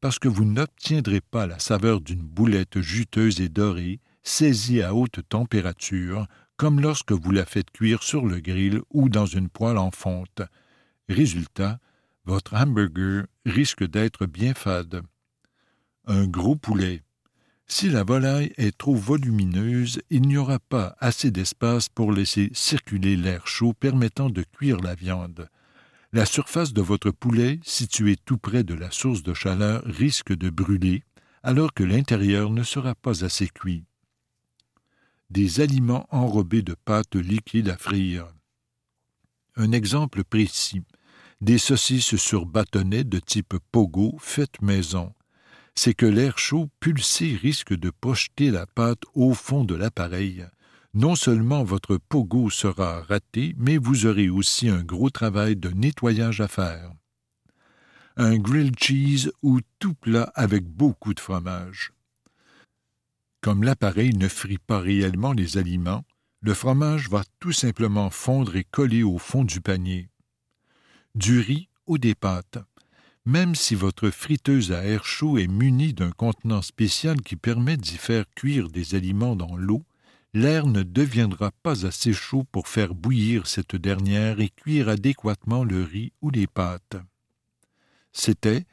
Parce 0.00 0.18
que 0.18 0.28
vous 0.28 0.44
n'obtiendrez 0.44 1.20
pas 1.20 1.46
la 1.46 1.58
saveur 1.58 2.00
d'une 2.00 2.22
boulette 2.22 2.80
juteuse 2.80 3.40
et 3.40 3.48
dorée, 3.48 4.00
saisie 4.22 4.82
à 4.82 4.94
haute 4.94 5.20
température, 5.28 6.26
comme 6.56 6.80
lorsque 6.80 7.12
vous 7.12 7.30
la 7.30 7.46
faites 7.46 7.70
cuire 7.70 8.02
sur 8.02 8.26
le 8.26 8.40
grill 8.40 8.80
ou 8.90 9.08
dans 9.08 9.26
une 9.26 9.48
poêle 9.48 9.78
en 9.78 9.90
fonte. 9.90 10.42
Résultat, 11.08 11.78
votre 12.24 12.54
hamburger 12.54 13.26
risque 13.46 13.84
d'être 13.84 14.26
bien 14.26 14.54
fade. 14.54 15.02
Un 16.06 16.26
gros 16.26 16.56
poulet. 16.56 17.02
Si 17.66 17.90
la 17.90 18.02
volaille 18.02 18.52
est 18.56 18.76
trop 18.76 18.94
volumineuse, 18.94 20.00
il 20.10 20.22
n'y 20.22 20.36
aura 20.36 20.58
pas 20.58 20.96
assez 21.00 21.30
d'espace 21.30 21.88
pour 21.88 22.12
laisser 22.12 22.50
circuler 22.54 23.16
l'air 23.16 23.46
chaud 23.46 23.72
permettant 23.72 24.30
de 24.30 24.42
cuire 24.42 24.80
la 24.80 24.94
viande. 24.94 25.48
La 26.10 26.24
surface 26.24 26.72
de 26.72 26.80
votre 26.80 27.10
poulet, 27.10 27.60
située 27.62 28.16
tout 28.16 28.38
près 28.38 28.64
de 28.64 28.72
la 28.72 28.90
source 28.90 29.22
de 29.22 29.34
chaleur, 29.34 29.82
risque 29.84 30.34
de 30.34 30.48
brûler, 30.48 31.02
alors 31.42 31.74
que 31.74 31.84
l'intérieur 31.84 32.48
ne 32.48 32.62
sera 32.62 32.94
pas 32.94 33.26
assez 33.26 33.46
cuit. 33.46 33.84
Des 35.28 35.60
aliments 35.60 36.06
enrobés 36.10 36.62
de 36.62 36.74
pâte 36.74 37.14
liquide 37.14 37.68
à 37.68 37.76
frire. 37.76 38.26
Un 39.56 39.72
exemple 39.72 40.24
précis. 40.24 40.80
Des 41.42 41.58
saucisses 41.58 42.16
sur 42.16 42.46
bâtonnet 42.46 43.04
de 43.04 43.18
type 43.18 43.56
pogo 43.70 44.16
faites 44.18 44.62
maison. 44.62 45.12
C'est 45.74 45.92
que 45.92 46.06
l'air 46.06 46.38
chaud 46.38 46.70
pulsé 46.80 47.36
risque 47.36 47.74
de 47.74 47.90
projeter 47.90 48.50
la 48.50 48.64
pâte 48.66 49.02
au 49.12 49.34
fond 49.34 49.62
de 49.62 49.74
l'appareil, 49.74 50.46
non 50.94 51.14
seulement 51.14 51.64
votre 51.64 51.96
pogo 51.96 52.50
sera 52.50 53.02
raté, 53.02 53.54
mais 53.58 53.76
vous 53.76 54.06
aurez 54.06 54.28
aussi 54.28 54.68
un 54.68 54.82
gros 54.82 55.10
travail 55.10 55.56
de 55.56 55.70
nettoyage 55.70 56.40
à 56.40 56.48
faire. 56.48 56.92
Un 58.16 58.36
grilled 58.36 58.78
cheese 58.78 59.30
ou 59.42 59.60
tout 59.78 59.94
plat 59.94 60.32
avec 60.34 60.64
beaucoup 60.64 61.14
de 61.14 61.20
fromage. 61.20 61.92
Comme 63.40 63.62
l'appareil 63.62 64.14
ne 64.14 64.28
frit 64.28 64.58
pas 64.58 64.80
réellement 64.80 65.32
les 65.32 65.58
aliments, 65.58 66.04
le 66.40 66.54
fromage 66.54 67.08
va 67.08 67.22
tout 67.38 67.52
simplement 67.52 68.10
fondre 68.10 68.56
et 68.56 68.64
coller 68.64 69.02
au 69.02 69.18
fond 69.18 69.44
du 69.44 69.60
panier. 69.60 70.08
Du 71.14 71.40
riz 71.40 71.68
ou 71.86 71.98
des 71.98 72.14
pâtes. 72.14 72.58
Même 73.24 73.54
si 73.54 73.74
votre 73.74 74.10
friteuse 74.10 74.72
à 74.72 74.84
air 74.84 75.04
chaud 75.04 75.38
est 75.38 75.48
munie 75.48 75.92
d'un 75.92 76.10
contenant 76.10 76.62
spécial 76.62 77.20
qui 77.20 77.36
permet 77.36 77.76
d'y 77.76 77.98
faire 77.98 78.24
cuire 78.34 78.68
des 78.68 78.94
aliments 78.94 79.36
dans 79.36 79.54
l'eau, 79.56 79.84
l'air 80.38 80.66
ne 80.66 80.82
deviendra 80.82 81.50
pas 81.62 81.84
assez 81.84 82.12
chaud 82.12 82.44
pour 82.50 82.68
faire 82.68 82.94
bouillir 82.94 83.46
cette 83.46 83.76
dernière 83.76 84.40
et 84.40 84.48
cuire 84.48 84.88
adéquatement 84.88 85.64
le 85.64 85.82
riz 85.82 86.12
ou 86.22 86.30
les 86.30 86.46
pâtes. 86.46 86.96
C'était 88.12 88.64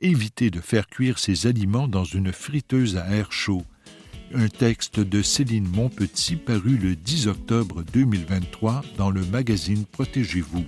éviter 0.00 0.50
de 0.50 0.60
faire 0.60 0.88
cuire 0.88 1.18
ces 1.18 1.46
aliments 1.46 1.88
dans 1.88 2.04
une 2.04 2.32
friteuse 2.32 2.96
à 2.96 3.08
air 3.14 3.30
chaud. 3.30 3.62
Un 4.34 4.48
texte 4.48 4.98
de 4.98 5.22
Céline 5.22 5.68
Montpetit 5.68 6.36
paru 6.36 6.76
le 6.76 6.96
10 6.96 7.28
octobre 7.28 7.84
2023 7.92 8.82
dans 8.96 9.10
le 9.10 9.24
magazine 9.26 9.84
Protégez-vous. 9.84 10.64